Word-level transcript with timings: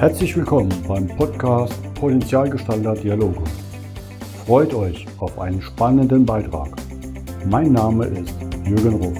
Herzlich 0.00 0.34
willkommen 0.34 0.72
beim 0.88 1.06
Podcast 1.08 1.74
Potenzialgestalter 1.92 2.94
Dialoge. 2.94 3.44
Freut 4.46 4.72
euch 4.72 5.06
auf 5.18 5.38
einen 5.38 5.60
spannenden 5.60 6.24
Beitrag. 6.24 6.70
Mein 7.44 7.72
Name 7.72 8.06
ist 8.06 8.34
Jürgen 8.64 8.94
Ruf. 8.94 9.18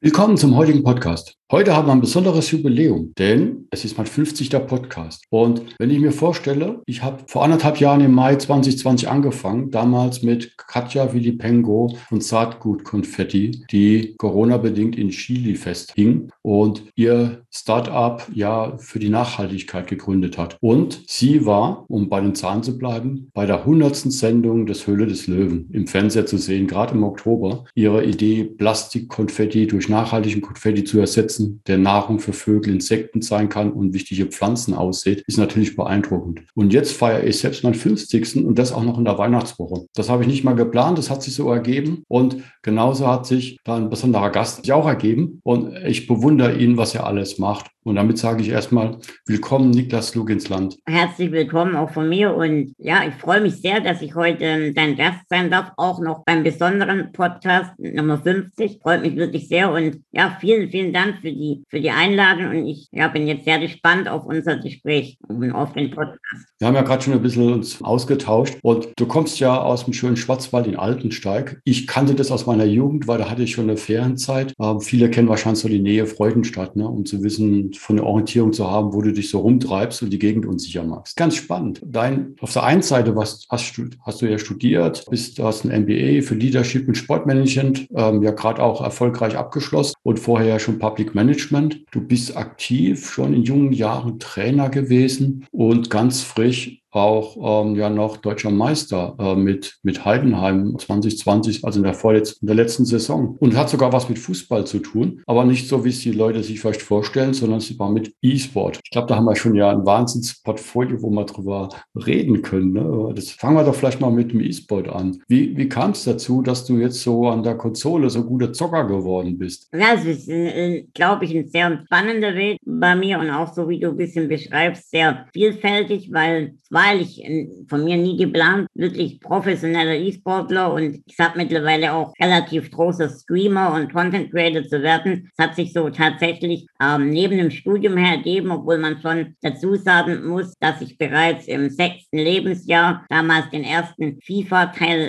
Willkommen 0.00 0.36
zum 0.36 0.54
heutigen 0.54 0.84
Podcast. 0.84 1.36
Heute 1.52 1.76
haben 1.76 1.86
wir 1.86 1.92
ein 1.92 2.00
besonderes 2.00 2.50
Jubiläum, 2.50 3.12
denn 3.18 3.66
es 3.70 3.84
ist 3.84 3.98
mein 3.98 4.06
50. 4.06 4.48
Podcast. 4.66 5.26
Und 5.28 5.60
wenn 5.78 5.90
ich 5.90 6.00
mir 6.00 6.10
vorstelle, 6.10 6.80
ich 6.86 7.02
habe 7.02 7.24
vor 7.26 7.44
anderthalb 7.44 7.78
Jahren 7.78 8.00
im 8.00 8.14
Mai 8.14 8.36
2020 8.36 9.10
angefangen, 9.10 9.70
damals 9.70 10.22
mit 10.22 10.56
Katja 10.56 11.12
Vilipengo 11.12 11.94
und 12.10 12.24
Saatgut 12.24 12.84
Konfetti, 12.84 13.66
die 13.70 14.14
Corona-bedingt 14.16 14.96
in 14.96 15.10
Chile 15.10 15.56
festhing 15.56 16.30
und 16.40 16.84
ihr 16.94 17.42
Start-up 17.50 18.26
ja 18.32 18.78
für 18.78 18.98
die 18.98 19.10
Nachhaltigkeit 19.10 19.86
gegründet 19.88 20.38
hat. 20.38 20.56
Und 20.62 21.02
sie 21.06 21.44
war, 21.44 21.84
um 21.88 22.08
bei 22.08 22.22
den 22.22 22.34
Zahlen 22.34 22.62
zu 22.62 22.78
bleiben, 22.78 23.30
bei 23.34 23.44
der 23.44 23.58
100. 23.58 23.94
Sendung 23.94 24.64
des 24.64 24.86
Höhle 24.86 25.06
des 25.06 25.26
Löwen 25.26 25.68
im 25.70 25.86
Fernseher 25.86 26.24
zu 26.24 26.38
sehen, 26.38 26.66
gerade 26.66 26.94
im 26.94 27.04
Oktober, 27.04 27.66
ihre 27.74 28.06
Idee, 28.06 28.44
Plastikkonfetti 28.44 29.66
durch 29.66 29.90
nachhaltigen 29.90 30.40
Konfetti 30.40 30.84
zu 30.84 30.98
ersetzen 30.98 31.41
Pflanzen, 31.42 31.62
der 31.66 31.78
Nahrung 31.78 32.18
für 32.18 32.32
Vögel, 32.32 32.72
Insekten 32.74 33.22
sein 33.22 33.48
kann 33.48 33.72
und 33.72 33.92
wichtige 33.92 34.26
Pflanzen 34.26 34.74
aussieht, 34.74 35.22
ist 35.26 35.38
natürlich 35.38 35.76
beeindruckend. 35.76 36.42
Und 36.54 36.72
jetzt 36.72 36.92
feiere 36.92 37.24
ich 37.24 37.38
selbst 37.38 37.64
meinen 37.64 37.74
50. 37.74 38.44
und 38.44 38.58
das 38.58 38.72
auch 38.72 38.84
noch 38.84 38.98
in 38.98 39.04
der 39.04 39.18
Weihnachtswoche. 39.18 39.86
Das 39.94 40.08
habe 40.08 40.22
ich 40.22 40.28
nicht 40.28 40.44
mal 40.44 40.54
geplant, 40.54 40.98
das 40.98 41.10
hat 41.10 41.22
sich 41.22 41.34
so 41.34 41.50
ergeben 41.50 42.04
und 42.08 42.36
genauso 42.62 43.06
hat 43.06 43.26
sich 43.26 43.58
da 43.64 43.76
ein 43.76 43.90
besonderer 43.90 44.30
Gast 44.30 44.62
sich 44.62 44.72
auch 44.72 44.86
ergeben 44.86 45.40
und 45.42 45.74
ich 45.86 46.06
bewundere 46.06 46.56
ihn, 46.56 46.76
was 46.76 46.94
er 46.94 47.06
alles 47.06 47.38
macht. 47.38 47.66
Und 47.84 47.96
damit 47.96 48.16
sage 48.16 48.42
ich 48.42 48.48
erstmal 48.48 48.98
willkommen, 49.26 49.70
Niklas 49.70 50.14
Lug 50.14 50.30
ins 50.30 50.48
Land. 50.48 50.78
Herzlich 50.86 51.32
willkommen 51.32 51.74
auch 51.74 51.90
von 51.90 52.08
mir. 52.08 52.32
Und 52.32 52.76
ja, 52.78 53.00
ich 53.08 53.14
freue 53.14 53.40
mich 53.40 53.56
sehr, 53.56 53.80
dass 53.80 54.02
ich 54.02 54.14
heute 54.14 54.44
ähm, 54.44 54.74
dein 54.74 54.94
Gast 54.94 55.18
sein 55.28 55.50
darf, 55.50 55.72
auch 55.76 56.00
noch 56.00 56.24
beim 56.24 56.44
besonderen 56.44 57.10
Podcast 57.10 57.72
Nummer 57.78 58.18
50. 58.18 58.78
Freut 58.80 59.02
mich 59.02 59.16
wirklich 59.16 59.48
sehr. 59.48 59.72
Und 59.72 60.00
ja, 60.12 60.36
vielen, 60.40 60.70
vielen 60.70 60.92
Dank 60.92 61.16
für 61.22 61.32
die, 61.32 61.64
für 61.68 61.80
die 61.80 61.90
Einladung. 61.90 62.50
Und 62.50 62.66
ich 62.66 62.86
ja, 62.92 63.08
bin 63.08 63.26
jetzt 63.26 63.46
sehr 63.46 63.58
gespannt 63.58 64.08
auf 64.08 64.26
unser 64.26 64.58
Gespräch 64.58 65.18
und 65.26 65.50
auf 65.50 65.72
den 65.72 65.90
Podcast. 65.90 66.46
Wir 66.60 66.68
haben 66.68 66.76
ja 66.76 66.82
gerade 66.82 67.02
schon 67.02 67.14
ein 67.14 67.22
bisschen 67.22 67.52
uns 67.52 67.82
ausgetauscht. 67.82 68.58
Und 68.62 68.90
du 68.94 69.06
kommst 69.06 69.40
ja 69.40 69.60
aus 69.60 69.86
dem 69.86 69.92
schönen 69.92 70.16
Schwarzwald 70.16 70.68
in 70.68 70.76
Altensteig. 70.76 71.60
Ich 71.64 71.88
kannte 71.88 72.14
das 72.14 72.30
aus 72.30 72.46
meiner 72.46 72.64
Jugend, 72.64 73.08
weil 73.08 73.18
da 73.18 73.28
hatte 73.28 73.42
ich 73.42 73.50
schon 73.50 73.68
eine 73.68 73.76
Ferienzeit. 73.76 74.54
Ähm, 74.60 74.80
viele 74.80 75.10
kennen 75.10 75.28
wahrscheinlich 75.28 75.60
so 75.60 75.68
die 75.68 75.80
Nähe 75.80 76.06
Freudenstadt, 76.06 76.76
ne, 76.76 76.86
um 76.86 77.04
zu 77.04 77.24
wissen, 77.24 77.71
von 77.76 77.96
der 77.96 78.06
Orientierung 78.06 78.52
zu 78.52 78.70
haben, 78.70 78.92
wo 78.92 79.02
du 79.02 79.12
dich 79.12 79.30
so 79.30 79.40
rumtreibst 79.40 80.02
und 80.02 80.10
die 80.10 80.18
Gegend 80.18 80.46
unsicher 80.46 80.84
machst. 80.84 81.16
Ganz 81.16 81.36
spannend. 81.36 81.80
Dein, 81.84 82.36
auf 82.40 82.52
der 82.52 82.64
einen 82.64 82.82
Seite 82.82 83.16
was 83.16 83.46
hast, 83.48 83.80
hast 84.04 84.22
du 84.22 84.26
ja 84.26 84.38
studiert, 84.38 85.04
bist, 85.10 85.38
hast 85.38 85.64
ein 85.64 85.82
MBA 85.82 86.22
für 86.22 86.34
Leadership 86.34 86.88
und 86.88 86.94
Sportmanagement, 86.94 87.88
ähm, 87.94 88.22
ja 88.22 88.32
gerade 88.32 88.62
auch 88.62 88.82
erfolgreich 88.82 89.36
abgeschlossen 89.36 89.94
und 90.02 90.18
vorher 90.18 90.48
ja 90.48 90.58
schon 90.58 90.78
Public 90.78 91.14
Management. 91.14 91.84
Du 91.90 92.00
bist 92.00 92.36
aktiv 92.36 93.10
schon 93.10 93.34
in 93.34 93.42
jungen 93.42 93.72
Jahren 93.72 94.18
Trainer 94.18 94.68
gewesen 94.68 95.46
und 95.50 95.90
ganz 95.90 96.22
frisch 96.22 96.81
auch 96.92 97.64
ähm, 97.64 97.74
ja 97.74 97.90
noch 97.90 98.18
deutscher 98.18 98.50
Meister 98.50 99.16
äh, 99.18 99.34
mit, 99.34 99.78
mit 99.82 100.04
Heidenheim 100.04 100.78
2020, 100.78 101.64
also 101.64 101.80
in 101.80 101.84
der 101.84 101.94
vorletzten, 101.94 102.46
der 102.46 102.54
letzten 102.54 102.84
Saison. 102.84 103.36
Und 103.40 103.56
hat 103.56 103.70
sogar 103.70 103.92
was 103.92 104.08
mit 104.08 104.18
Fußball 104.18 104.66
zu 104.66 104.78
tun, 104.78 105.22
aber 105.26 105.44
nicht 105.44 105.68
so, 105.68 105.84
wie 105.84 105.88
es 105.88 106.00
die 106.00 106.12
Leute 106.12 106.42
sich 106.42 106.60
vielleicht 106.60 106.82
vorstellen, 106.82 107.34
sondern 107.34 107.58
es 107.58 107.78
war 107.78 107.90
mit 107.90 108.14
E-Sport. 108.22 108.80
Ich 108.84 108.90
glaube, 108.90 109.08
da 109.08 109.16
haben 109.16 109.24
wir 109.24 109.36
schon 109.36 109.54
ja 109.54 109.70
ein 109.70 109.86
Wahnsinnsportfolio, 109.86 111.02
wo 111.02 111.10
wir 111.10 111.24
drüber 111.24 111.70
reden 111.94 112.42
können. 112.42 112.72
Ne? 112.72 113.12
Das 113.14 113.30
fangen 113.30 113.56
wir 113.56 113.64
doch 113.64 113.74
vielleicht 113.74 114.00
mal 114.00 114.10
mit 114.10 114.32
dem 114.32 114.40
E-Sport 114.40 114.88
an. 114.88 115.22
Wie, 115.28 115.56
wie 115.56 115.68
kam 115.68 115.92
es 115.92 116.04
dazu, 116.04 116.42
dass 116.42 116.66
du 116.66 116.76
jetzt 116.78 117.00
so 117.00 117.28
an 117.28 117.42
der 117.42 117.56
Konsole 117.56 118.10
so 118.10 118.22
guter 118.24 118.52
Zocker 118.52 118.84
geworden 118.84 119.38
bist? 119.38 119.68
Ja, 119.72 119.94
es 119.94 120.04
ist, 120.04 120.92
glaube 120.94 121.24
ich, 121.24 121.34
ein 121.34 121.48
sehr 121.48 121.82
spannender 121.86 122.34
Weg 122.34 122.58
bei 122.64 122.94
mir 122.94 123.18
und 123.18 123.30
auch 123.30 123.52
so, 123.52 123.68
wie 123.68 123.80
du 123.80 123.88
ein 123.88 123.96
bisschen 123.96 124.28
beschreibst, 124.28 124.90
sehr 124.90 125.26
vielfältig, 125.32 126.12
weil 126.12 126.54
zwei 126.68 126.81
weil 126.82 127.00
ich 127.00 127.22
von 127.68 127.84
mir 127.84 127.96
nie 127.96 128.16
geplant, 128.16 128.66
wirklich 128.74 129.20
professioneller 129.20 129.94
E-Sportler 129.94 130.72
und 130.72 131.02
ich 131.06 131.16
sag 131.16 131.36
mittlerweile 131.36 131.92
auch 131.92 132.12
relativ 132.20 132.70
großer 132.70 133.08
Streamer 133.08 133.74
und 133.74 133.92
Content 133.92 134.30
Creator 134.30 134.64
zu 134.64 134.82
werden. 134.82 135.30
Es 135.36 135.44
hat 135.44 135.54
sich 135.54 135.72
so 135.72 135.90
tatsächlich 135.90 136.66
ähm, 136.80 137.10
neben 137.10 137.38
dem 137.38 137.50
Studium 137.50 137.96
her 137.96 138.16
ergeben, 138.16 138.50
obwohl 138.50 138.78
man 138.78 139.00
schon 139.00 139.36
dazu 139.42 139.74
sagen 139.76 140.26
muss, 140.26 140.54
dass 140.58 140.80
ich 140.80 140.98
bereits 140.98 141.46
im 141.46 141.70
sechsten 141.70 142.18
Lebensjahr 142.18 143.04
damals 143.08 143.50
den 143.50 143.64
ersten 143.64 144.18
FIFA-Teil 144.22 145.00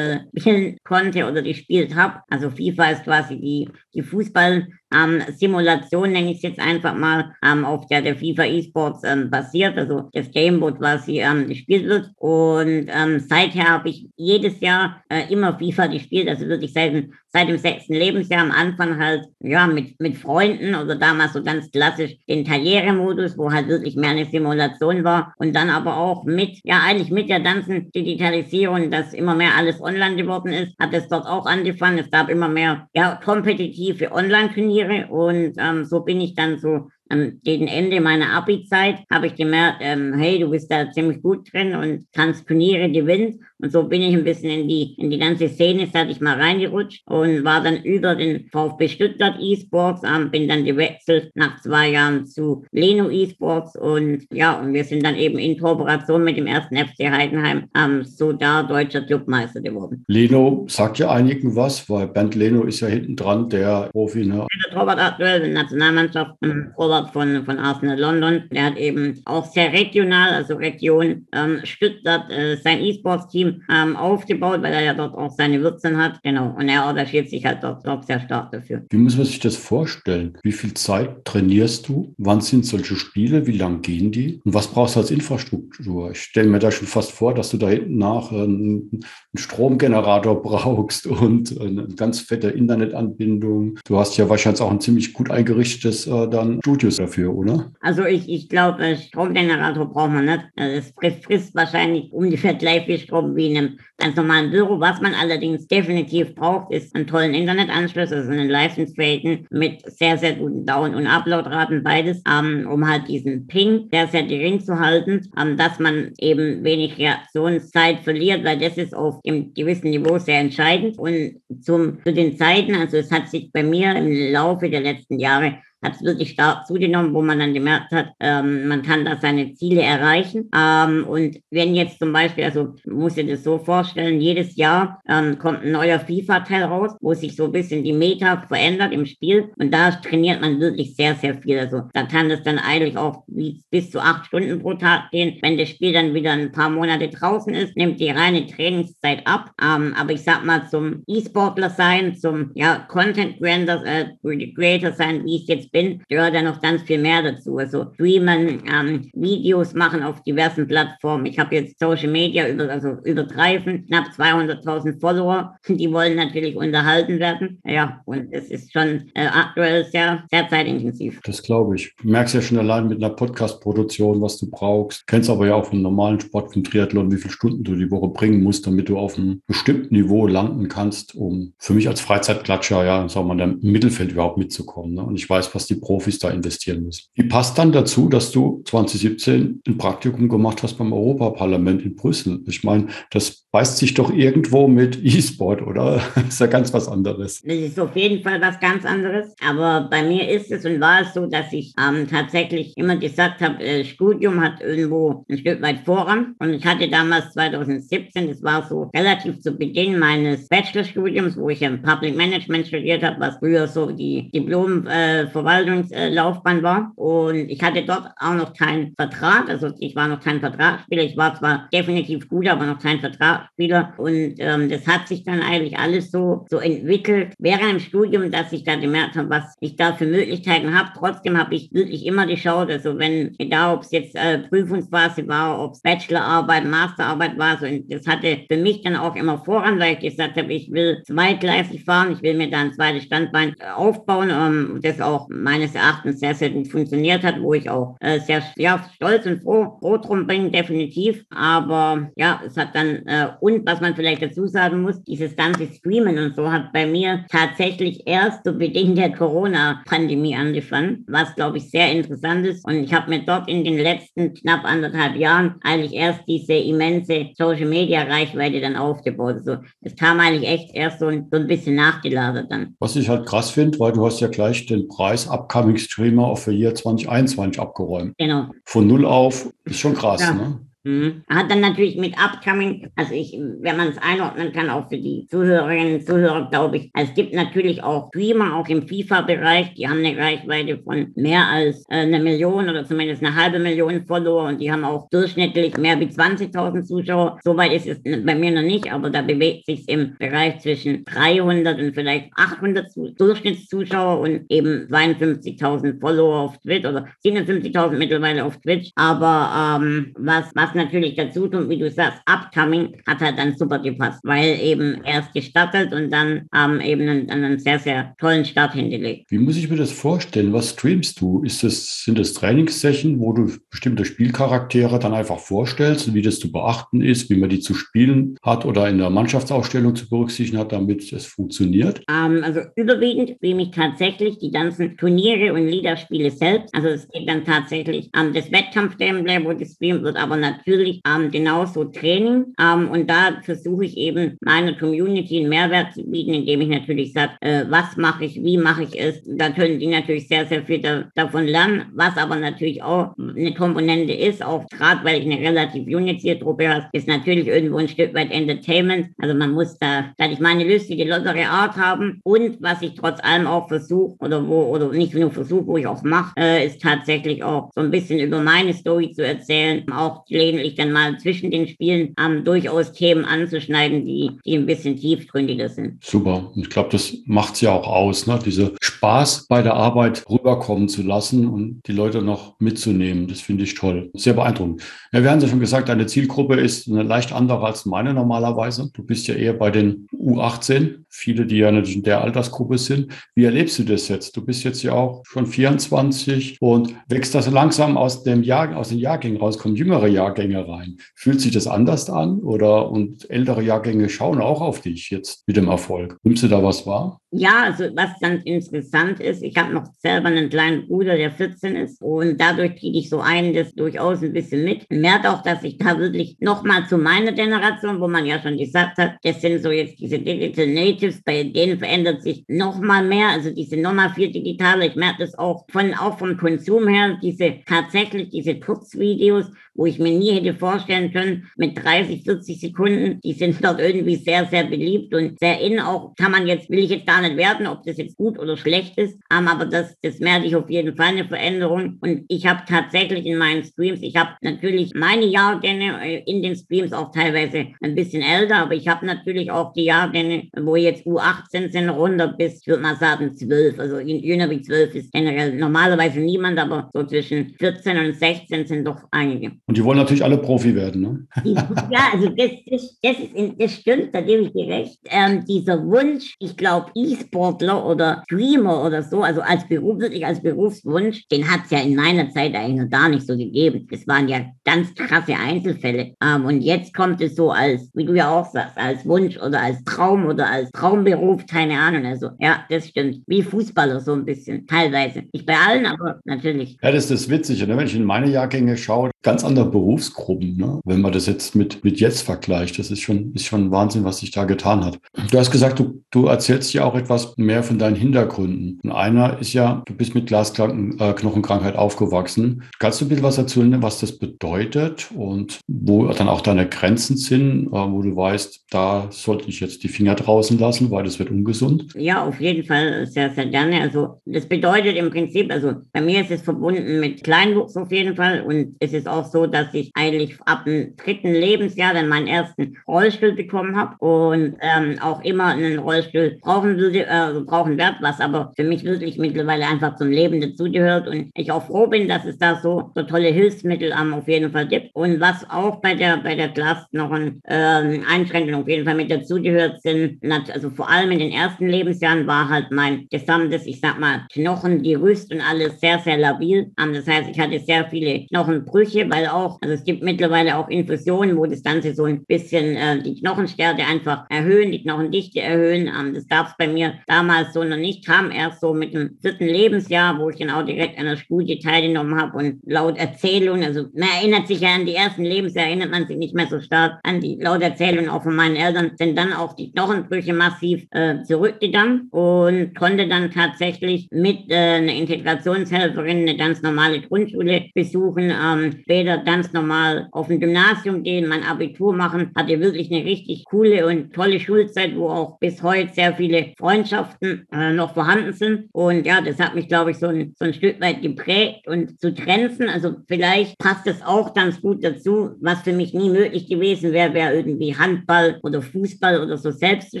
äh, 0.34 0.40
spielen 0.40 0.76
konnte 0.84 1.26
oder 1.26 1.42
gespielt 1.42 1.94
habe. 1.94 2.20
Also 2.28 2.50
FIFA 2.50 2.90
ist 2.90 3.04
quasi 3.04 3.40
die, 3.40 3.68
die 3.94 4.02
Fußball- 4.02 4.66
ähm, 4.94 5.22
Simulation, 5.36 6.12
nenne 6.12 6.30
ich 6.30 6.38
es 6.38 6.42
jetzt 6.42 6.60
einfach 6.60 6.94
mal, 6.94 7.34
ähm, 7.44 7.64
auf 7.64 7.86
der 7.88 8.02
der 8.02 8.16
FIFA 8.16 8.44
eSports 8.44 9.02
ähm, 9.04 9.30
basiert, 9.30 9.76
also 9.76 10.08
das 10.12 10.30
Game, 10.30 10.60
wo 10.60 10.70
quasi 10.72 11.20
ähm, 11.20 11.48
gespielt 11.48 11.86
wird. 11.86 12.10
Und 12.16 12.88
ähm, 12.88 13.20
seither 13.20 13.68
habe 13.68 13.88
ich 13.88 14.08
jedes 14.16 14.60
Jahr 14.60 15.02
äh, 15.08 15.32
immer 15.32 15.58
FIFA 15.58 15.88
gespielt, 15.88 16.28
also 16.28 16.46
wirklich 16.46 16.72
seit, 16.72 17.08
seit 17.28 17.48
dem 17.48 17.58
sechsten 17.58 17.94
Lebensjahr 17.94 18.42
am 18.42 18.52
Anfang 18.52 18.98
halt, 18.98 19.24
ja, 19.40 19.66
mit, 19.66 20.00
mit 20.00 20.16
Freunden 20.16 20.74
oder 20.74 20.94
damals 20.94 21.32
so 21.32 21.42
ganz 21.42 21.70
klassisch 21.70 22.16
den 22.28 22.44
Karrieremodus, 22.44 23.36
wo 23.36 23.50
halt 23.50 23.68
wirklich 23.68 23.96
mehr 23.96 24.10
eine 24.10 24.26
Simulation 24.26 25.02
war 25.02 25.34
und 25.38 25.54
dann 25.54 25.68
aber 25.68 25.96
auch 25.96 26.24
mit, 26.24 26.60
ja, 26.62 26.80
eigentlich 26.84 27.10
mit 27.10 27.28
der 27.28 27.40
ganzen 27.40 27.90
Digitalisierung, 27.90 28.90
dass 28.90 29.12
immer 29.12 29.34
mehr 29.34 29.56
alles 29.56 29.80
online 29.80 30.16
geworden 30.16 30.52
ist, 30.52 30.78
hat 30.78 30.92
es 30.92 31.08
dort 31.08 31.26
auch 31.26 31.46
angefangen. 31.46 31.98
Es 31.98 32.10
gab 32.10 32.28
immer 32.28 32.48
mehr, 32.48 32.88
ja, 32.94 33.20
kompetitive 33.24 34.12
Online-Turniere 34.12 34.75
Turniere 34.76 35.08
und 35.08 35.54
ähm, 35.58 35.84
so 35.84 36.00
bin 36.00 36.20
ich 36.20 36.34
dann 36.34 36.58
so 36.58 36.88
am 37.08 37.40
gegen 37.42 37.68
Ende 37.68 38.00
meiner 38.00 38.32
Abi-Zeit 38.32 38.98
habe 39.10 39.28
ich 39.28 39.34
gemerkt, 39.34 39.78
ähm, 39.80 40.14
hey, 40.14 40.38
du 40.38 40.50
bist 40.50 40.70
da 40.70 40.90
ziemlich 40.90 41.22
gut 41.22 41.52
drin 41.52 41.74
und 41.74 42.06
kannst 42.12 42.46
Turniere 42.46 42.90
gewinnen. 42.90 43.40
Und 43.58 43.72
so 43.72 43.84
bin 43.84 44.02
ich 44.02 44.14
ein 44.14 44.24
bisschen 44.24 44.50
in 44.50 44.68
die, 44.68 44.94
in 44.98 45.10
die 45.10 45.18
ganze 45.18 45.48
Szene, 45.48 45.88
sag 45.90 46.10
ich 46.10 46.20
mal, 46.20 46.38
reingerutscht 46.38 47.02
und 47.06 47.42
war 47.44 47.62
dann 47.62 47.82
über 47.84 48.14
den 48.14 48.48
VfB 48.50 48.88
Stuttgart 48.88 49.36
E-Sports, 49.40 50.02
ähm, 50.04 50.30
bin 50.30 50.46
dann 50.46 50.64
gewechselt 50.64 51.30
nach 51.34 51.60
zwei 51.62 51.90
Jahren 51.90 52.26
zu 52.26 52.64
Leno 52.72 53.08
E-Sports 53.08 53.76
und 53.76 54.26
ja, 54.30 54.60
und 54.60 54.74
wir 54.74 54.84
sind 54.84 55.04
dann 55.04 55.16
eben 55.16 55.38
in 55.38 55.58
Kooperation 55.58 56.22
mit 56.22 56.36
dem 56.36 56.46
ersten 56.46 56.76
FC 56.76 57.10
Heidenheim 57.10 57.64
ähm, 57.74 58.04
so 58.04 58.32
da 58.32 58.62
deutscher 58.62 59.02
Clubmeister 59.02 59.62
geworden. 59.62 60.04
Leno 60.08 60.66
sagt 60.68 60.98
ja 60.98 61.10
einigen 61.10 61.56
was, 61.56 61.88
weil 61.88 62.08
Bernd 62.08 62.34
Leno 62.34 62.64
ist 62.64 62.80
ja 62.80 62.88
hinten 62.88 63.16
dran, 63.16 63.48
der 63.48 63.88
Profi. 63.92 64.26
Ne? 64.26 64.46
Der 64.64 64.74
Torwart 64.74 65.00
aktuell 65.00 65.40
in 65.42 65.54
der 65.54 65.62
Nationalmannschaft, 65.62 66.32
ähm, 66.42 66.72
Torwart 66.76 66.95
von, 67.04 67.44
von 67.44 67.58
Arsenal 67.58 67.98
London. 67.98 68.44
Der 68.50 68.64
hat 68.64 68.76
eben 68.76 69.20
auch 69.24 69.46
sehr 69.46 69.72
regional, 69.72 70.30
also 70.30 70.54
Region 70.54 71.26
ähm, 71.32 71.60
Stuttgart, 71.64 72.30
äh, 72.30 72.56
sein 72.56 72.80
E-Sports-Team 72.80 73.36
Team 73.36 73.62
ähm, 73.70 73.96
aufgebaut, 73.96 74.62
weil 74.62 74.72
er 74.72 74.82
ja 74.82 74.94
dort 74.94 75.14
auch 75.14 75.30
seine 75.30 75.62
Wurzeln 75.62 75.98
hat. 75.98 76.22
Genau. 76.22 76.54
Und 76.56 76.68
er 76.68 76.88
engagiert 76.88 77.28
sich 77.28 77.44
halt 77.44 77.62
dort, 77.62 77.86
dort 77.86 78.06
sehr 78.06 78.20
stark 78.20 78.50
dafür. 78.52 78.82
Wie 78.90 78.96
muss 78.96 79.16
man 79.16 79.26
sich 79.26 79.38
das 79.40 79.56
vorstellen? 79.56 80.38
Wie 80.42 80.52
viel 80.52 80.74
Zeit 80.74 81.24
trainierst 81.24 81.88
du? 81.88 82.14
Wann 82.18 82.40
sind 82.40 82.64
solche 82.64 82.96
Spiele? 82.96 83.46
Wie 83.46 83.56
lang 83.56 83.82
gehen 83.82 84.10
die? 84.12 84.40
Und 84.44 84.54
was 84.54 84.68
brauchst 84.68 84.96
du 84.96 85.00
als 85.00 85.10
Infrastruktur? 85.10 86.12
Ich 86.12 86.22
stelle 86.22 86.48
mir 86.48 86.58
da 86.58 86.70
schon 86.70 86.86
fast 86.86 87.12
vor, 87.12 87.34
dass 87.34 87.50
du 87.50 87.58
da 87.58 87.68
hinten 87.68 87.98
nach 87.98 88.30
einen, 88.30 88.90
einen 88.90 89.02
Stromgenerator 89.36 90.42
brauchst 90.42 91.06
und 91.06 91.60
eine 91.60 91.88
ganz 91.88 92.20
fette 92.20 92.48
Internetanbindung. 92.48 93.78
Du 93.84 93.98
hast 93.98 94.16
ja 94.16 94.28
wahrscheinlich 94.28 94.62
auch 94.62 94.70
ein 94.70 94.80
ziemlich 94.80 95.12
gut 95.12 95.30
eingerichtetes 95.30 96.06
äh, 96.06 96.28
dann 96.28 96.60
Studios 96.86 96.96
dafür, 96.96 97.34
oder? 97.34 97.72
Also 97.80 98.04
ich, 98.04 98.28
ich 98.28 98.48
glaube, 98.48 98.96
Stromgenerator 98.96 99.86
braucht 99.86 100.12
man 100.12 100.26
nicht. 100.26 100.40
Es 100.56 100.92
frisst, 100.98 101.24
frisst 101.24 101.54
wahrscheinlich 101.54 102.12
ungefähr 102.12 102.54
gleich 102.54 102.86
viel 102.86 102.98
Strom 102.98 103.34
wie 103.36 103.50
in 103.50 103.58
einem 103.58 103.78
ganz 103.98 104.16
normalen 104.16 104.50
Büro. 104.50 104.78
Was 104.80 105.00
man 105.00 105.14
allerdings 105.14 105.66
definitiv 105.66 106.34
braucht, 106.34 106.72
ist 106.72 106.94
einen 106.94 107.06
tollen 107.06 107.34
Internetanschluss, 107.34 108.12
also 108.12 108.30
einen 108.30 108.48
leistungsfähigen 108.48 109.46
mit 109.50 109.82
sehr, 109.90 110.16
sehr 110.18 110.34
guten 110.34 110.64
Down- 110.64 110.94
und 110.94 111.06
Uploadraten, 111.06 111.82
beides, 111.82 112.22
ähm, 112.28 112.68
um 112.70 112.88
halt 112.88 113.08
diesen 113.08 113.46
Ping 113.46 113.88
sehr, 113.90 114.06
sehr 114.08 114.22
gering 114.22 114.60
zu 114.60 114.78
halten, 114.78 115.28
ähm, 115.38 115.56
dass 115.56 115.78
man 115.78 116.12
eben 116.18 116.62
wenig 116.64 116.98
Reaktionszeit 116.98 118.00
verliert, 118.00 118.44
weil 118.44 118.58
das 118.58 118.76
ist 118.76 118.94
auf 118.94 119.20
einem 119.26 119.52
gewissen 119.54 119.90
Niveau 119.90 120.18
sehr 120.18 120.40
entscheidend. 120.40 120.98
Und 120.98 121.40
zum, 121.60 121.98
zu 122.04 122.12
den 122.12 122.36
Zeiten, 122.36 122.74
also 122.74 122.96
es 122.96 123.10
hat 123.10 123.28
sich 123.28 123.50
bei 123.52 123.62
mir 123.62 123.94
im 123.96 124.32
Laufe 124.32 124.68
der 124.68 124.80
letzten 124.80 125.18
Jahre 125.18 125.58
hat 125.86 125.96
es 125.96 126.04
wirklich 126.04 126.30
stark 126.30 126.66
zugenommen, 126.66 127.14
wo 127.14 127.22
man 127.22 127.38
dann 127.38 127.54
gemerkt 127.54 127.92
hat, 127.92 128.10
ähm, 128.20 128.68
man 128.68 128.82
kann 128.82 129.04
da 129.04 129.16
seine 129.16 129.54
Ziele 129.54 129.82
erreichen. 129.82 130.50
Ähm, 130.54 131.06
und 131.06 131.38
wenn 131.50 131.74
jetzt 131.74 131.98
zum 131.98 132.12
Beispiel, 132.12 132.44
also 132.44 132.74
muss 132.84 133.16
ich 133.16 133.28
das 133.28 133.44
so 133.44 133.58
vorstellen, 133.58 134.20
jedes 134.20 134.56
Jahr 134.56 135.00
ähm, 135.08 135.38
kommt 135.38 135.62
ein 135.62 135.72
neuer 135.72 136.00
FIFA-Teil 136.00 136.64
raus, 136.64 136.92
wo 137.00 137.14
sich 137.14 137.36
so 137.36 137.46
ein 137.46 137.52
bisschen 137.52 137.84
die 137.84 137.92
Meta 137.92 138.44
verändert 138.48 138.92
im 138.92 139.06
Spiel 139.06 139.50
und 139.58 139.72
da 139.72 139.92
trainiert 139.92 140.40
man 140.40 140.60
wirklich 140.60 140.96
sehr, 140.96 141.14
sehr 141.14 141.34
viel. 141.40 141.58
Also 141.58 141.82
da 141.92 142.02
kann 142.02 142.28
das 142.28 142.42
dann 142.42 142.58
eigentlich 142.58 142.96
auch 142.98 143.24
bis 143.70 143.90
zu 143.90 144.00
acht 144.00 144.26
Stunden 144.26 144.60
pro 144.60 144.74
Tag 144.74 145.10
gehen. 145.10 145.38
Wenn 145.42 145.58
das 145.58 145.68
Spiel 145.68 145.92
dann 145.92 146.14
wieder 146.14 146.32
ein 146.32 146.52
paar 146.52 146.70
Monate 146.70 147.08
draußen 147.08 147.54
ist, 147.54 147.76
nimmt 147.76 148.00
die 148.00 148.10
reine 148.10 148.46
Trainingszeit 148.46 149.26
ab. 149.26 149.52
Ähm, 149.62 149.94
aber 149.96 150.12
ich 150.12 150.22
sag 150.22 150.44
mal, 150.44 150.68
zum 150.68 151.04
E-Sportler 151.06 151.70
sein, 151.70 152.16
zum 152.16 152.50
ja, 152.54 152.78
Content 152.88 153.40
äh, 153.40 154.06
Creator 154.54 154.92
sein, 154.92 155.24
wie 155.24 155.36
ich 155.36 155.46
jetzt 155.46 155.70
bin, 155.76 156.00
gehört 156.08 156.32
ja 156.32 156.40
noch 156.40 156.62
ganz 156.62 156.82
viel 156.82 156.98
mehr 156.98 157.22
dazu. 157.22 157.58
Also 157.58 157.86
streamen, 157.94 158.62
ähm, 158.66 159.10
Videos 159.12 159.74
machen 159.74 160.02
auf 160.02 160.22
diversen 160.22 160.66
Plattformen. 160.66 161.26
Ich 161.26 161.38
habe 161.38 161.54
jetzt 161.54 161.78
Social 161.78 162.10
Media 162.10 162.48
über, 162.48 162.70
also 162.70 162.96
übergreifend, 163.04 163.86
knapp 163.88 164.06
200.000 164.16 164.98
Follower. 164.98 165.54
Die 165.68 165.92
wollen 165.92 166.16
natürlich 166.16 166.56
unterhalten 166.56 167.18
werden. 167.18 167.60
Ja, 167.66 168.00
und 168.06 168.32
es 168.32 168.50
ist 168.50 168.72
schon 168.72 169.10
äh, 169.14 169.26
aktuell 169.26 169.84
sehr, 169.84 170.24
sehr 170.30 170.48
zeitintensiv. 170.48 171.20
Das 171.24 171.42
glaube 171.42 171.76
ich. 171.76 171.94
Du 171.96 172.08
merkst 172.08 172.34
ja 172.34 172.40
schon 172.40 172.58
allein 172.58 172.88
mit 172.88 173.04
einer 173.04 173.14
Podcast-Produktion, 173.14 174.22
was 174.22 174.38
du 174.38 174.50
brauchst. 174.50 175.06
Kennst 175.06 175.28
aber 175.28 175.46
ja 175.46 175.56
auch 175.56 175.66
vom 175.66 175.82
normalen 175.82 176.18
Sport, 176.20 176.54
vom 176.54 176.64
Triathlon, 176.64 177.12
wie 177.12 177.18
viele 177.18 177.32
Stunden 177.32 177.64
du 177.64 177.74
die 177.74 177.90
Woche 177.90 178.08
bringen 178.08 178.42
musst, 178.42 178.66
damit 178.66 178.88
du 178.88 178.96
auf 178.96 179.18
einem 179.18 179.42
bestimmten 179.46 179.94
Niveau 179.94 180.26
landen 180.26 180.68
kannst, 180.68 181.14
um 181.14 181.52
für 181.58 181.74
mich 181.74 181.86
als 181.86 182.00
Freizeitklatscher, 182.00 182.84
ja, 182.84 183.08
sagen 183.10 183.28
wir 183.28 183.34
mal, 183.34 183.42
im 183.42 183.58
Mittelfeld 183.60 184.12
überhaupt 184.12 184.38
mitzukommen. 184.38 184.94
Ne? 184.94 185.02
Und 185.02 185.16
ich 185.16 185.28
weiß, 185.28 185.48
was 185.56 185.66
die 185.66 185.74
Profis 185.74 186.18
da 186.18 186.30
investieren 186.30 186.84
müssen. 186.84 187.06
Wie 187.14 187.24
passt 187.24 187.58
dann 187.58 187.72
dazu, 187.72 188.08
dass 188.08 188.30
du 188.30 188.62
2017 188.66 189.62
ein 189.66 189.78
Praktikum 189.78 190.28
gemacht 190.28 190.62
hast 190.62 190.74
beim 190.74 190.92
Europaparlament 190.92 191.82
in 191.82 191.96
Brüssel? 191.96 192.40
Ich 192.46 192.62
meine, 192.62 192.86
das 193.10 193.46
beißt 193.50 193.78
sich 193.78 193.94
doch 193.94 194.12
irgendwo 194.12 194.68
mit 194.68 195.02
E-Sport, 195.02 195.62
oder? 195.62 196.00
Das 196.26 196.34
ist 196.34 196.40
ja 196.40 196.46
ganz 196.46 196.74
was 196.74 196.88
anderes. 196.88 197.40
Das 197.42 197.56
ist 197.56 197.80
auf 197.80 197.94
jeden 197.96 198.22
Fall 198.22 198.40
was 198.40 198.58
ganz 198.60 198.84
anderes. 198.84 199.34
Aber 199.46 199.88
bei 199.90 200.02
mir 200.02 200.28
ist 200.28 200.50
es 200.50 200.64
und 200.64 200.80
war 200.80 201.02
es 201.02 201.14
so, 201.14 201.26
dass 201.26 201.52
ich 201.52 201.72
ähm, 201.80 202.06
tatsächlich 202.08 202.74
immer 202.76 202.96
gesagt 202.96 203.40
habe, 203.40 203.62
äh, 203.62 203.84
Studium 203.84 204.40
hat 204.42 204.60
irgendwo 204.60 205.24
ein 205.30 205.38
Stück 205.38 205.62
weit 205.62 205.80
Vorrang. 205.84 206.34
Und 206.38 206.52
ich 206.52 206.66
hatte 206.66 206.88
damals 206.88 207.32
2017, 207.32 208.28
das 208.28 208.42
war 208.42 208.66
so 208.68 208.90
relativ 208.94 209.40
zu 209.40 209.52
Beginn 209.52 209.98
meines 209.98 210.48
Bachelorstudiums, 210.48 211.36
wo 211.36 211.48
ich 211.48 211.62
im 211.62 211.80
Public 211.80 212.14
Management 212.16 212.66
studiert 212.66 213.02
habe, 213.02 213.20
was 213.20 213.38
früher 213.38 213.68
so 213.68 213.90
die 213.90 214.30
Diplom-Verwaltungslaufbahn 214.32 215.24
äh, 215.24 215.30
war. 215.46 216.92
Und 216.96 217.48
ich 217.48 217.62
hatte 217.62 217.84
dort 217.84 218.10
auch 218.18 218.34
noch 218.34 218.52
keinen 218.54 218.94
Vertrag. 218.96 219.48
Also 219.48 219.72
ich 219.78 219.96
war 219.96 220.08
noch 220.08 220.20
kein 220.20 220.40
Vertragsspieler. 220.40 221.02
Ich 221.02 221.16
war 221.16 221.34
zwar 221.34 221.68
definitiv 221.72 222.28
gut, 222.28 222.48
aber 222.48 222.66
noch 222.66 222.78
kein 222.78 223.00
Vertrag 223.00 223.46
Schauspieler. 223.56 223.94
Und 223.96 224.34
ähm, 224.38 224.68
das 224.68 224.86
hat 224.86 225.08
sich 225.08 225.24
dann 225.24 225.40
eigentlich 225.40 225.78
alles 225.78 226.10
so, 226.10 226.46
so 226.50 226.58
entwickelt 226.58 227.34
während 227.38 227.72
dem 227.72 227.80
Studium, 227.80 228.30
dass 228.30 228.52
ich 228.52 228.64
da 228.64 228.76
gemerkt 228.76 229.16
habe, 229.16 229.30
was 229.30 229.54
ich 229.60 229.76
da 229.76 229.94
für 229.94 230.06
Möglichkeiten 230.06 230.76
habe. 230.76 230.90
Trotzdem 230.96 231.38
habe 231.38 231.54
ich 231.54 231.72
wirklich 231.72 232.06
immer 232.06 232.26
geschaut, 232.26 232.70
also 232.70 232.98
wenn, 232.98 233.34
egal 233.38 233.74
ob 233.74 233.82
es 233.82 233.90
jetzt 233.90 234.14
äh, 234.14 234.38
Prüfungsphase 234.38 235.26
war, 235.28 235.62
ob 235.62 235.72
es 235.72 235.82
Bachelorarbeit, 235.82 236.64
Masterarbeit 236.64 237.38
war, 237.38 237.58
so, 237.58 237.66
das 237.88 238.06
hatte 238.06 238.40
für 238.48 238.56
mich 238.56 238.82
dann 238.82 238.96
auch 238.96 239.16
immer 239.16 239.38
voran, 239.44 239.78
weil 239.78 239.94
ich 239.94 240.00
gesagt 240.00 240.36
habe, 240.36 240.52
ich 240.52 240.70
will 240.70 241.02
zweigleisig 241.06 241.84
fahren, 241.84 242.12
ich 242.12 242.22
will 242.22 242.34
mir 242.34 242.50
da 242.50 242.60
ein 242.60 242.72
zweites 242.72 243.04
Standbein 243.04 243.54
äh, 243.58 243.70
aufbauen, 243.74 244.30
ähm, 244.30 244.80
das 244.82 245.00
auch 245.00 245.28
meines 245.42 245.74
Erachtens 245.74 246.20
sehr, 246.20 246.34
sehr 246.34 246.50
gut 246.50 246.68
funktioniert 246.68 247.22
hat, 247.22 247.40
wo 247.40 247.54
ich 247.54 247.68
auch 247.68 247.96
äh, 248.00 248.20
sehr 248.20 248.42
ja, 248.56 248.84
stolz 248.94 249.26
und 249.26 249.42
froh, 249.42 249.76
froh 249.80 249.96
drum 249.98 250.26
bin, 250.26 250.52
definitiv. 250.52 251.24
Aber 251.30 252.10
ja, 252.16 252.40
es 252.46 252.56
hat 252.56 252.74
dann 252.74 253.06
äh, 253.06 253.28
und 253.40 253.66
was 253.66 253.80
man 253.80 253.94
vielleicht 253.94 254.22
dazu 254.22 254.46
sagen 254.46 254.82
muss, 254.82 255.02
dieses 255.04 255.36
ganze 255.36 255.66
Streamen 255.66 256.18
und 256.18 256.36
so 256.36 256.50
hat 256.50 256.72
bei 256.72 256.86
mir 256.86 257.24
tatsächlich 257.30 258.02
erst 258.06 258.44
zu 258.44 258.52
Beginn 258.52 258.94
der 258.94 259.12
Corona-Pandemie 259.12 260.36
angefangen, 260.36 261.04
was 261.08 261.34
glaube 261.34 261.58
ich 261.58 261.70
sehr 261.70 261.92
interessant 261.92 262.46
ist. 262.46 262.66
Und 262.66 262.84
ich 262.84 262.92
habe 262.92 263.10
mir 263.10 263.24
dort 263.24 263.48
in 263.48 263.64
den 263.64 263.78
letzten 263.78 264.34
knapp 264.34 264.64
anderthalb 264.64 265.16
Jahren 265.16 265.56
eigentlich 265.62 265.94
erst 265.94 266.20
diese 266.26 266.54
immense 266.54 267.30
Social-Media-Reichweite 267.36 268.60
dann 268.60 268.76
aufgebaut. 268.76 269.36
Also 269.36 269.56
es 269.80 269.94
kam 269.96 270.20
eigentlich 270.20 270.48
echt 270.48 270.74
erst 270.74 271.00
so 271.00 271.06
ein, 271.06 271.26
so 271.30 271.38
ein 271.38 271.46
bisschen 271.46 271.76
nachgelagert 271.76 272.50
dann. 272.50 272.74
Was 272.80 272.96
ich 272.96 273.08
halt 273.08 273.26
krass 273.26 273.50
finde, 273.50 273.78
weil 273.78 273.92
du 273.92 274.04
hast 274.04 274.20
ja 274.20 274.28
gleich 274.28 274.66
den 274.66 274.88
Preis 274.88 275.25
Upcoming 275.28 275.78
Streamer 275.78 276.30
of 276.30 276.44
the 276.44 276.52
Year 276.52 276.74
2021 276.74 277.60
abgeräumt. 277.60 278.14
Genau. 278.18 278.50
Von 278.64 278.86
null 278.86 279.04
auf 279.04 279.52
ist 279.64 279.78
schon 279.78 279.94
krass, 279.94 280.20
ja. 280.20 280.34
ne? 280.34 280.60
Mhm. 280.86 281.24
Hat 281.28 281.50
dann 281.50 281.60
natürlich 281.60 281.96
mit 281.96 282.14
Upcoming, 282.16 282.90
also 282.94 283.12
ich, 283.12 283.36
wenn 283.60 283.76
man 283.76 283.88
es 283.88 283.98
einordnen 283.98 284.52
kann, 284.52 284.70
auch 284.70 284.88
für 284.88 284.96
die 284.96 285.26
Zuhörerinnen 285.28 285.94
und 285.94 286.06
Zuhörer, 286.06 286.48
glaube 286.48 286.76
ich, 286.76 286.90
es 286.94 287.12
gibt 287.14 287.34
natürlich 287.34 287.82
auch 287.82 288.06
Streamer, 288.08 288.54
auch 288.54 288.68
im 288.68 288.86
FIFA-Bereich, 288.86 289.74
die 289.74 289.88
haben 289.88 290.04
eine 290.04 290.16
Reichweite 290.16 290.78
von 290.78 291.12
mehr 291.16 291.44
als 291.48 291.84
äh, 291.88 292.02
eine 292.02 292.20
Million 292.20 292.68
oder 292.68 292.84
zumindest 292.84 293.24
eine 293.24 293.34
halbe 293.34 293.58
Million 293.58 294.06
Follower 294.06 294.44
und 294.46 294.60
die 294.60 294.70
haben 294.70 294.84
auch 294.84 295.08
durchschnittlich 295.10 295.76
mehr 295.76 295.98
wie 295.98 296.04
20.000 296.04 296.84
Zuschauer. 296.84 297.40
Soweit 297.42 297.72
ist 297.72 297.88
es 297.88 298.00
bei 298.02 298.36
mir 298.36 298.52
noch 298.52 298.62
nicht, 298.62 298.92
aber 298.92 299.10
da 299.10 299.22
bewegt 299.22 299.66
sich 299.66 299.88
im 299.88 300.16
Bereich 300.20 300.60
zwischen 300.60 301.04
300 301.04 301.80
und 301.80 301.94
vielleicht 301.94 302.30
800 302.36 302.86
Durchschnittszuschauer 303.18 304.20
und 304.20 304.44
eben 304.50 304.86
52.000 304.88 306.00
Follower 306.00 306.42
auf 306.42 306.58
Twitch 306.58 306.86
oder 306.86 307.08
57.000 307.24 307.96
mittlerweile 307.96 308.44
auf 308.44 308.60
Twitch. 308.60 308.92
Aber 308.94 309.80
ähm, 309.82 310.14
was, 310.16 310.52
was 310.54 310.75
natürlich 310.76 311.16
dazu 311.16 311.48
tun, 311.48 311.68
wie 311.68 311.78
du 311.78 311.90
sagst, 311.90 312.20
Upcoming 312.26 312.96
hat 313.06 313.20
halt 313.20 313.38
dann 313.38 313.56
super 313.56 313.78
gepasst, 313.78 314.20
weil 314.22 314.60
eben 314.60 315.02
erst 315.04 315.32
gestartet 315.32 315.92
und 315.92 316.10
dann 316.10 316.48
ähm, 316.54 316.80
eben 316.80 317.08
einen, 317.08 317.30
einen, 317.30 317.58
sehr, 317.58 317.78
sehr 317.78 318.14
tollen 318.18 318.44
Start 318.44 318.74
hingelegt. 318.74 319.26
Wie 319.30 319.38
muss 319.38 319.56
ich 319.56 319.68
mir 319.68 319.76
das 319.76 319.90
vorstellen? 319.90 320.52
Was 320.52 320.70
streamst 320.70 321.20
du? 321.20 321.42
Ist 321.42 321.62
das, 321.62 322.04
sind 322.04 322.18
das 322.18 322.34
Trainingssessions, 322.34 323.18
wo 323.18 323.32
du 323.32 323.50
bestimmte 323.70 324.04
Spielcharaktere 324.04 324.98
dann 324.98 325.14
einfach 325.14 325.38
vorstellst, 325.38 326.12
wie 326.14 326.22
das 326.22 326.38
zu 326.38 326.52
beachten 326.52 327.00
ist, 327.00 327.30
wie 327.30 327.36
man 327.36 327.48
die 327.48 327.60
zu 327.60 327.74
spielen 327.74 328.36
hat 328.42 328.64
oder 328.64 328.88
in 328.88 328.98
der 328.98 329.10
Mannschaftsausstellung 329.10 329.96
zu 329.96 330.08
berücksichtigen 330.08 330.58
hat, 330.58 330.72
damit 330.72 331.12
es 331.12 331.26
funktioniert? 331.26 332.02
Ähm, 332.10 332.42
also 332.44 332.60
überwiegend 332.76 333.36
streame 333.36 333.62
ich 333.62 333.70
tatsächlich 333.70 334.38
die 334.38 334.50
ganzen 334.50 334.96
Turniere 334.96 335.54
und 335.54 335.66
Liederspiele 335.66 336.30
selbst. 336.30 336.74
Also 336.74 336.88
es 336.88 337.08
geht 337.08 337.28
dann 337.28 337.44
tatsächlich 337.44 338.08
an 338.12 338.28
ähm, 338.28 338.34
das 338.34 338.50
Wettkampf-Gameplay, 338.52 339.44
wo 339.44 339.54
gestreamt 339.54 340.02
wird, 340.02 340.16
aber 340.16 340.36
natürlich 340.36 340.65
natürlich 340.66 341.00
ähm, 341.06 341.30
genauso 341.30 341.84
Training. 341.84 342.54
Ähm, 342.60 342.90
und 342.90 343.08
da 343.08 343.40
versuche 343.42 343.84
ich 343.84 343.96
eben 343.96 344.36
meiner 344.40 344.76
Community 344.76 345.38
einen 345.38 345.48
Mehrwert 345.48 345.94
zu 345.94 346.02
bieten, 346.02 346.34
indem 346.34 346.60
ich 346.62 346.68
natürlich 346.68 347.12
sage, 347.12 347.32
äh, 347.40 347.64
was 347.68 347.96
mache 347.96 348.24
ich, 348.24 348.42
wie 348.42 348.58
mache 348.58 348.82
ich 348.84 349.00
es. 349.00 349.22
Da 349.24 349.50
können 349.50 349.78
die 349.78 349.86
natürlich 349.86 350.28
sehr, 350.28 350.46
sehr 350.46 350.64
viel 350.64 350.80
da, 350.80 351.04
davon 351.14 351.46
lernen, 351.46 351.86
was 351.94 352.16
aber 352.16 352.36
natürlich 352.36 352.82
auch 352.82 353.14
eine 353.18 353.54
Komponente 353.54 354.12
ist, 354.12 354.44
auch 354.44 354.66
gerade 354.68 355.04
weil 355.04 355.20
ich 355.20 355.26
eine 355.26 355.38
relativ 355.38 355.86
junge 355.86 356.18
Zielgruppe 356.18 356.68
habe, 356.68 356.86
ist 356.92 357.06
natürlich 357.06 357.46
irgendwo 357.46 357.76
ein 357.76 357.88
Stück 357.88 358.12
weit 358.14 358.32
Entertainment. 358.32 359.10
Also 359.18 359.34
man 359.34 359.52
muss 359.52 359.78
da, 359.78 360.12
dass 360.18 360.32
ich 360.32 360.40
meine 360.40 360.64
lustige, 360.64 361.04
lockere 361.04 361.46
Art 361.48 361.76
haben 361.76 362.20
und 362.24 362.60
was 362.60 362.82
ich 362.82 362.94
trotz 362.94 363.22
allem 363.22 363.46
auch 363.46 363.68
versuche 363.68 364.16
oder 364.18 364.46
wo, 364.46 364.64
oder 364.64 364.90
nicht 364.90 365.14
nur 365.14 365.30
versuche, 365.30 365.66
wo 365.66 365.76
ich 365.76 365.86
auch 365.86 366.02
mache, 366.02 366.34
äh, 366.38 366.66
ist 366.66 366.82
tatsächlich 366.82 367.42
auch 367.44 367.70
so 367.74 367.80
ein 367.80 367.90
bisschen 367.90 368.18
über 368.18 368.40
meine 368.40 368.74
Story 368.74 369.12
zu 369.12 369.24
erzählen, 369.24 369.84
auch 369.92 370.24
die 370.24 370.36
gelegentlich 370.46 370.74
dann 370.76 370.92
mal 370.92 371.18
zwischen 371.18 371.50
den 371.50 371.66
Spielen 371.68 372.14
ähm, 372.20 372.44
durchaus 372.44 372.92
Themen 372.92 373.24
anzuschneiden, 373.24 374.04
die, 374.04 374.30
die 374.44 374.56
ein 374.56 374.66
bisschen 374.66 374.96
tiefgründiger 374.96 375.68
sind. 375.68 376.04
Super. 376.04 376.52
Und 376.54 376.62
ich 376.62 376.70
glaube, 376.70 376.90
das 376.92 377.14
macht 377.26 377.54
es 377.54 377.62
ja 377.62 377.72
auch 377.72 377.86
aus, 377.86 378.26
ne? 378.26 378.38
diese 378.44 378.72
Spaß 378.80 379.46
bei 379.48 379.62
der 379.62 379.74
Arbeit 379.74 380.24
rüberkommen 380.28 380.88
zu 380.88 381.02
lassen 381.02 381.46
und 381.46 381.82
die 381.86 381.92
Leute 381.92 382.22
noch 382.22 382.58
mitzunehmen. 382.60 383.26
Das 383.26 383.40
finde 383.40 383.64
ich 383.64 383.74
toll. 383.74 384.10
Sehr 384.14 384.34
beeindruckend. 384.34 384.82
Ja, 385.12 385.22
wir 385.22 385.30
haben 385.30 385.40
ja 385.40 385.48
schon 385.48 385.60
gesagt, 385.60 385.88
deine 385.88 386.06
Zielgruppe 386.06 386.56
ist 386.56 386.88
eine 386.88 387.02
leicht 387.02 387.32
andere 387.32 387.64
als 387.66 387.86
meine 387.86 388.14
normalerweise. 388.14 388.90
Du 388.92 389.02
bist 389.02 389.26
ja 389.26 389.34
eher 389.34 389.54
bei 389.54 389.70
den 389.70 390.06
U18, 390.12 391.04
viele, 391.08 391.46
die 391.46 391.58
ja 391.58 391.68
in 391.70 392.02
der 392.02 392.20
Altersgruppe 392.22 392.78
sind. 392.78 393.12
Wie 393.34 393.44
erlebst 393.44 393.78
du 393.78 393.84
das 393.84 394.08
jetzt? 394.08 394.36
Du 394.36 394.44
bist 394.44 394.64
jetzt 394.64 394.82
ja 394.82 394.92
auch 394.92 395.22
schon 395.26 395.46
24 395.46 396.58
und 396.60 396.94
wächst 397.08 397.34
das 397.34 397.50
langsam 397.50 397.96
aus 397.96 398.22
dem 398.22 398.42
Jahr, 398.42 398.76
aus 398.76 398.90
den 398.90 398.98
Jahrgängen 398.98 399.38
raus, 399.38 399.58
kommen 399.58 399.76
jüngere 399.76 400.06
Jahrgänge 400.06 400.35
rein. 400.38 400.98
Fühlt 401.14 401.40
sich 401.40 401.52
das 401.52 401.66
anders 401.66 402.10
an 402.10 402.40
oder 402.40 402.90
und 402.90 403.28
ältere 403.30 403.62
Jahrgänge 403.62 404.08
schauen 404.08 404.40
auch 404.40 404.60
auf 404.60 404.80
dich 404.80 405.10
jetzt 405.10 405.46
mit 405.46 405.56
dem 405.56 405.68
Erfolg? 405.68 406.18
Nimmst 406.22 406.42
du 406.42 406.48
da 406.48 406.62
was 406.62 406.86
wahr? 406.86 407.20
Ja, 407.38 407.64
also 407.64 407.84
was 407.94 408.18
ganz 408.18 408.42
interessant 408.44 409.20
ist, 409.20 409.42
ich 409.42 409.54
habe 409.58 409.74
noch 409.74 409.84
selber 409.98 410.28
einen 410.28 410.48
kleinen 410.48 410.86
Bruder, 410.86 411.16
der 411.16 411.30
14 411.30 411.76
ist 411.76 412.00
und 412.00 412.40
dadurch 412.40 412.76
kriege 412.76 412.98
ich 412.98 413.10
so 413.10 413.20
einiges 413.20 413.74
durchaus 413.74 414.22
ein 414.22 414.32
bisschen 414.32 414.64
mit. 414.64 414.86
Ich 414.88 414.98
merke 414.98 415.30
auch, 415.30 415.42
dass 415.42 415.62
ich 415.62 415.76
da 415.76 415.98
wirklich 415.98 416.38
nochmal 416.40 416.86
zu 416.88 416.96
meiner 416.96 417.32
Generation, 417.32 418.00
wo 418.00 418.08
man 418.08 418.24
ja 418.24 418.40
schon 418.40 418.56
gesagt 418.56 418.96
hat, 418.96 419.16
das 419.22 419.42
sind 419.42 419.62
so 419.62 419.70
jetzt 419.70 420.00
diese 420.00 420.18
Digital 420.18 420.68
Natives, 420.68 421.22
bei 421.22 421.44
denen 421.44 421.78
verändert 421.78 422.22
sich 422.22 422.46
nochmal 422.48 423.04
mehr, 423.04 423.28
also 423.28 423.50
diese 423.50 423.76
nochmal 423.76 424.14
viel 424.14 424.32
digitaler. 424.32 424.86
Ich 424.86 424.96
merke 424.96 425.18
das 425.18 425.36
auch 425.38 425.66
von, 425.68 425.92
auch 425.92 426.18
vom 426.18 426.38
Konsum 426.38 426.88
her, 426.88 427.18
diese 427.22 427.56
tatsächlich 427.66 428.30
diese 428.30 428.58
Kurzvideos, 428.58 429.50
wo 429.74 429.84
ich 429.84 429.98
mir 429.98 430.18
nie 430.18 430.32
hätte 430.32 430.54
vorstellen 430.54 431.12
können, 431.12 431.50
mit 431.56 431.76
30, 431.76 432.22
40 432.22 432.60
Sekunden, 432.60 433.20
die 433.20 433.34
sind 433.34 433.62
dort 433.62 433.78
irgendwie 433.78 434.16
sehr, 434.16 434.46
sehr 434.46 434.64
beliebt 434.64 435.14
und 435.14 435.38
sehr 435.38 435.60
in. 435.60 435.80
Auch 435.80 436.14
kann 436.16 436.32
man 436.32 436.46
jetzt, 436.46 436.70
will 436.70 436.78
ich 436.78 436.90
jetzt 436.90 437.06
gar 437.06 437.20
nicht 437.20 437.25
werten, 437.34 437.66
ob 437.66 437.82
das 437.84 437.96
jetzt 437.96 438.16
gut 438.16 438.38
oder 438.38 438.56
schlecht 438.56 438.98
ist, 438.98 439.18
ähm, 439.32 439.48
aber 439.48 439.66
das, 439.66 439.96
das 440.02 440.18
merke 440.20 440.46
ich 440.46 440.54
auf 440.54 440.68
jeden 440.68 440.94
Fall 440.96 441.08
eine 441.08 441.24
Veränderung. 441.24 441.98
Und 442.00 442.24
ich 442.28 442.46
habe 442.46 442.62
tatsächlich 442.68 443.26
in 443.26 443.38
meinen 443.38 443.64
Streams, 443.64 444.00
ich 444.02 444.16
habe 444.16 444.30
natürlich 444.42 444.92
meine 444.94 445.24
Jahrgänge 445.24 446.00
äh, 446.02 446.22
in 446.26 446.42
den 446.42 446.54
Streams 446.54 446.92
auch 446.92 447.10
teilweise 447.10 447.68
ein 447.82 447.94
bisschen 447.94 448.22
älter, 448.22 448.56
aber 448.56 448.74
ich 448.74 448.86
habe 448.88 449.06
natürlich 449.06 449.50
auch 449.50 449.72
die 449.72 449.84
Jahrgänge, 449.84 450.48
wo 450.56 450.76
jetzt 450.76 451.06
U18 451.06 451.72
sind, 451.72 451.88
runter 451.88 452.28
bis, 452.28 452.60
ich 452.60 452.66
würde 452.66 452.82
mal 452.82 452.96
sagen, 452.96 453.34
12. 453.34 453.78
Also 453.78 453.98
jünger 453.98 454.50
wie 454.50 454.60
12 454.60 454.94
ist 454.94 455.12
generell 455.12 455.56
normalerweise 455.56 456.20
niemand, 456.20 456.58
aber 456.58 456.90
so 456.92 457.04
zwischen 457.04 457.54
14 457.58 457.98
und 457.98 458.16
16 458.16 458.66
sind 458.66 458.84
doch 458.84 459.02
einige. 459.10 459.52
Und 459.66 459.76
die 459.76 459.84
wollen 459.84 459.98
natürlich 459.98 460.24
alle 460.24 460.38
Profi 460.38 460.74
werden, 460.74 461.00
ne? 461.02 461.26
ja, 461.90 462.10
also 462.12 462.28
das, 462.28 462.50
das, 462.70 462.98
das, 463.02 463.18
ist, 463.18 463.54
das 463.58 463.72
stimmt, 463.72 464.14
da 464.14 464.20
gebe 464.20 464.42
ich 464.42 464.52
dir 464.52 464.68
recht. 464.68 464.98
Ähm, 465.06 465.44
dieser 465.46 465.84
Wunsch, 465.84 466.34
ich 466.38 466.56
glaube, 466.56 466.90
E-Sportler 467.06 467.84
oder 467.86 468.22
Streamer 468.24 468.84
oder 468.84 469.02
so, 469.02 469.22
also 469.22 469.40
als 469.40 469.66
Beruf, 469.68 470.00
wirklich 470.00 470.24
als 470.24 470.42
Berufswunsch, 470.42 471.26
den 471.28 471.50
hat 471.50 471.60
es 471.64 471.70
ja 471.70 471.80
in 471.80 471.96
meiner 471.96 472.30
Zeit 472.30 472.54
eigentlich 472.54 472.82
noch 472.82 472.90
gar 472.90 473.08
nicht 473.08 473.26
so 473.26 473.36
gegeben. 473.36 473.86
Das 473.90 474.06
waren 474.06 474.28
ja 474.28 474.46
ganz 474.64 474.94
krasse 474.94 475.34
Einzelfälle. 475.34 476.14
Ähm, 476.22 476.44
und 476.44 476.60
jetzt 476.60 476.94
kommt 476.94 477.20
es 477.20 477.36
so 477.36 477.50
als, 477.50 477.90
wie 477.94 478.04
du 478.04 478.14
ja 478.14 478.30
auch 478.30 478.50
sagst, 478.50 478.76
als 478.76 479.06
Wunsch 479.06 479.36
oder 479.38 479.60
als 479.60 479.82
Traum 479.84 480.26
oder 480.26 480.50
als 480.50 480.70
Traumberuf, 480.72 481.46
keine 481.46 481.78
Ahnung. 481.78 482.04
Also 482.06 482.30
ja, 482.38 482.64
das 482.68 482.88
stimmt. 482.88 483.22
Wie 483.26 483.42
Fußballer 483.42 484.00
so 484.00 484.12
ein 484.12 484.24
bisschen, 484.24 484.66
teilweise. 484.66 485.22
Nicht 485.32 485.46
bei 485.46 485.56
allen, 485.56 485.86
aber 485.86 486.20
natürlich. 486.24 486.76
Ja, 486.82 486.90
das 486.90 487.10
ist 487.10 487.10
das 487.10 487.28
Witzige, 487.28 487.66
ne? 487.66 487.76
wenn 487.76 487.86
ich 487.86 487.94
in 487.94 488.04
meine 488.04 488.28
Jahrgänge 488.28 488.76
schaue, 488.76 489.10
ganz 489.22 489.44
andere 489.44 489.70
Berufsgruppen, 489.70 490.56
ne? 490.56 490.80
wenn 490.84 491.00
man 491.00 491.12
das 491.12 491.26
jetzt 491.26 491.54
mit, 491.54 491.82
mit 491.84 492.00
jetzt 492.00 492.22
vergleicht. 492.22 492.78
Das 492.78 492.90
ist 492.90 493.00
schon, 493.00 493.32
ist 493.34 493.46
schon 493.46 493.70
Wahnsinn, 493.70 494.04
was 494.04 494.18
sich 494.18 494.30
da 494.30 494.44
getan 494.44 494.84
hat. 494.84 494.98
Du 495.30 495.38
hast 495.38 495.50
gesagt, 495.50 495.78
du, 495.78 496.02
du 496.10 496.26
erzählst 496.26 496.72
ja 496.74 496.84
auch 496.84 496.95
etwas 496.96 497.36
mehr 497.36 497.62
von 497.62 497.78
deinen 497.78 497.96
Hintergründen. 497.96 498.80
Und 498.82 498.92
einer 498.92 499.38
ist 499.40 499.52
ja, 499.52 499.82
du 499.86 499.94
bist 499.94 500.14
mit 500.14 500.26
Glasknochenkrankheit 500.26 501.74
äh, 501.74 501.78
aufgewachsen. 501.78 502.62
Kannst 502.78 503.00
du 503.00 503.04
ein 503.04 503.08
bisschen 503.08 503.24
was 503.24 503.38
erzählen, 503.38 503.82
was 503.82 504.00
das 504.00 504.18
bedeutet 504.18 505.10
und 505.14 505.60
wo 505.66 506.06
dann 506.06 506.28
auch 506.28 506.40
deine 506.40 506.68
Grenzen 506.68 507.16
sind, 507.16 507.68
äh, 507.68 507.70
wo 507.70 508.02
du 508.02 508.16
weißt, 508.16 508.66
da 508.70 509.08
sollte 509.10 509.48
ich 509.48 509.60
jetzt 509.60 509.82
die 509.82 509.88
Finger 509.88 510.14
draußen 510.14 510.58
lassen, 510.58 510.90
weil 510.90 511.04
das 511.04 511.18
wird 511.18 511.30
ungesund? 511.30 511.92
Ja, 511.94 512.24
auf 512.24 512.40
jeden 512.40 512.64
Fall 512.64 513.06
sehr, 513.06 513.30
sehr 513.30 513.46
gerne. 513.46 513.80
Also 513.80 514.20
das 514.24 514.46
bedeutet 514.46 514.96
im 514.96 515.10
Prinzip, 515.10 515.52
also 515.52 515.74
bei 515.92 516.00
mir 516.00 516.22
ist 516.22 516.30
es 516.30 516.42
verbunden 516.42 517.00
mit 517.00 517.24
Kleinwuchs 517.24 517.76
auf 517.76 517.90
jeden 517.90 518.16
Fall 518.16 518.42
und 518.42 518.76
es 518.80 518.92
ist 518.92 519.08
auch 519.08 519.24
so, 519.24 519.46
dass 519.46 519.72
ich 519.72 519.90
eigentlich 519.94 520.36
ab 520.44 520.64
dem 520.64 520.96
dritten 520.96 521.32
Lebensjahr 521.32 521.94
dann 521.94 522.08
meinen 522.08 522.26
ersten 522.26 522.76
Rollstuhl 522.86 523.32
bekommen 523.32 523.76
habe 523.76 523.96
und 523.98 524.56
ähm, 524.60 524.98
auch 525.00 525.22
immer 525.24 525.46
einen 525.46 525.78
Rollstuhl 525.78 526.38
brauchen 526.40 526.78
würde, 526.86 527.06
äh, 527.06 527.40
brauchen 527.44 527.76
werde, 527.78 527.96
was 528.00 528.20
aber 528.20 528.52
für 528.56 528.64
mich 528.64 528.84
wirklich 528.84 529.18
mittlerweile 529.18 529.66
einfach 529.66 529.96
zum 529.96 530.10
Leben 530.10 530.40
dazugehört 530.40 531.08
und 531.08 531.30
ich 531.34 531.50
auch 531.52 531.66
froh 531.66 531.86
bin, 531.86 532.08
dass 532.08 532.24
es 532.24 532.38
da 532.38 532.60
so, 532.62 532.90
so 532.94 533.02
tolle 533.02 533.28
Hilfsmittel 533.28 533.92
ähm, 533.98 534.14
auf 534.14 534.28
jeden 534.28 534.50
Fall 534.52 534.66
gibt. 534.66 534.94
Und 534.94 535.20
was 535.20 535.48
auch 535.50 535.80
bei 535.80 535.94
der 535.94 536.18
bei 536.18 536.34
der 536.34 536.48
Class 536.48 536.86
noch 536.92 537.10
ein 537.10 537.40
ähm, 537.48 538.04
Einschränkung 538.08 538.54
auf 538.54 538.68
jeden 538.68 538.84
Fall 538.84 538.94
mit 538.94 539.10
dazugehört 539.10 539.82
sind, 539.82 540.20
also 540.52 540.70
vor 540.70 540.90
allem 540.90 541.10
in 541.10 541.18
den 541.18 541.32
ersten 541.32 541.68
Lebensjahren 541.68 542.26
war 542.26 542.48
halt 542.48 542.70
mein 542.70 543.06
gesamtes, 543.10 543.66
ich 543.66 543.80
sag 543.80 543.98
mal, 543.98 544.26
Knochen, 544.32 544.82
die 544.82 544.94
Rüst 544.94 545.32
und 545.32 545.40
alles 545.40 545.80
sehr, 545.80 545.98
sehr 545.98 546.16
labil. 546.16 546.72
Ähm, 546.80 546.94
das 546.94 547.06
heißt, 547.06 547.30
ich 547.30 547.38
hatte 547.38 547.58
sehr 547.60 547.88
viele 547.88 548.26
Knochenbrüche, 548.26 549.08
weil 549.10 549.26
auch, 549.26 549.58
also 549.60 549.74
es 549.74 549.84
gibt 549.84 550.02
mittlerweile 550.02 550.56
auch 550.56 550.68
Infusionen, 550.68 551.36
wo 551.36 551.46
das 551.46 551.62
Ganze 551.62 551.94
so 551.94 552.04
ein 552.04 552.24
bisschen 552.24 552.76
äh, 552.76 553.02
die 553.02 553.20
Knochenstärke 553.20 553.82
einfach 553.84 554.26
erhöhen, 554.30 554.72
die 554.72 554.82
Knochendichte 554.82 555.40
erhöhen. 555.40 555.88
Ähm, 555.88 556.14
das 556.14 556.26
gab 556.26 556.48
es 556.48 556.54
bei 556.58 556.68
mir 556.68 556.75
damals 557.06 557.52
so 557.52 557.64
noch 557.64 557.76
nicht, 557.76 558.06
kam. 558.06 558.30
Erst 558.30 558.60
so 558.60 558.74
mit 558.74 558.94
dem 558.94 559.18
vierten 559.20 559.46
Lebensjahr, 559.46 560.18
wo 560.18 560.30
ich 560.30 560.36
dann 560.36 560.50
auch 560.50 560.64
direkt 560.64 560.98
an 560.98 561.06
der 561.06 561.16
Studie 561.16 561.58
teilgenommen 561.58 562.20
habe 562.20 562.36
und 562.36 562.60
laut 562.66 562.98
Erzählung, 562.98 563.64
also 563.64 563.86
man 563.94 564.08
erinnert 564.20 564.46
sich 564.46 564.60
ja 564.60 564.74
an 564.74 564.86
die 564.86 564.94
ersten 564.94 565.24
Lebensjahre, 565.24 565.68
erinnert 565.68 565.90
man 565.90 566.06
sich 566.06 566.16
nicht 566.16 566.34
mehr 566.34 566.46
so 566.46 566.60
stark 566.60 567.00
an 567.02 567.20
die 567.20 567.36
laut 567.40 567.62
Erzählung 567.62 568.08
auch 568.08 568.22
von 568.22 568.34
meinen 568.34 568.56
Eltern, 568.56 568.92
sind 568.96 569.16
dann 569.16 569.32
auch 569.32 569.54
die 569.54 569.72
Knochenbrüche 569.72 570.32
massiv 570.32 570.86
äh, 570.90 571.22
zurückgegangen 571.22 572.08
und 572.10 572.74
konnte 572.74 573.08
dann 573.08 573.30
tatsächlich 573.30 574.08
mit 574.10 574.50
äh, 574.50 574.54
einer 574.54 574.94
Integrationshelferin 574.94 576.18
eine 576.18 576.36
ganz 576.36 576.62
normale 576.62 577.00
Grundschule 577.00 577.66
besuchen, 577.74 578.30
ähm, 578.30 578.72
später 578.82 579.18
ganz 579.18 579.52
normal 579.52 580.08
auf 580.12 580.28
ein 580.30 580.40
Gymnasium 580.40 581.02
gehen, 581.02 581.28
mein 581.28 581.42
Abitur 581.42 581.92
machen, 581.92 582.30
hatte 582.36 582.60
wirklich 582.60 582.90
eine 582.90 583.04
richtig 583.04 583.44
coole 583.44 583.86
und 583.86 584.12
tolle 584.12 584.40
Schulzeit, 584.40 584.96
wo 584.96 585.08
auch 585.08 585.38
bis 585.38 585.62
heute 585.62 585.92
sehr 585.92 586.14
viele 586.14 586.52
Freundschaften 586.66 587.46
äh, 587.52 587.72
noch 587.72 587.94
vorhanden 587.94 588.32
sind. 588.32 588.68
Und 588.72 589.06
ja, 589.06 589.20
das 589.20 589.38
hat 589.38 589.54
mich, 589.54 589.68
glaube 589.68 589.92
ich, 589.92 589.98
so 589.98 590.08
ein, 590.08 590.34
so 590.36 590.46
ein 590.46 590.52
Stück 590.52 590.80
weit 590.80 591.00
geprägt 591.00 591.68
und 591.68 592.00
zu 592.00 592.12
grenzen. 592.12 592.68
Also 592.68 592.96
vielleicht 593.06 593.56
passt 593.58 593.86
es 593.86 594.02
auch 594.02 594.34
ganz 594.34 594.60
gut 594.60 594.82
dazu, 594.82 595.36
was 595.40 595.62
für 595.62 595.72
mich 595.72 595.94
nie 595.94 596.10
möglich 596.10 596.48
gewesen 596.48 596.90
wäre, 596.90 597.14
wäre 597.14 597.36
irgendwie 597.36 597.76
Handball 597.76 598.40
oder 598.42 598.62
Fußball 598.62 599.22
oder 599.22 599.38
so 599.38 599.52
selbst 599.52 599.92
zu 599.92 600.00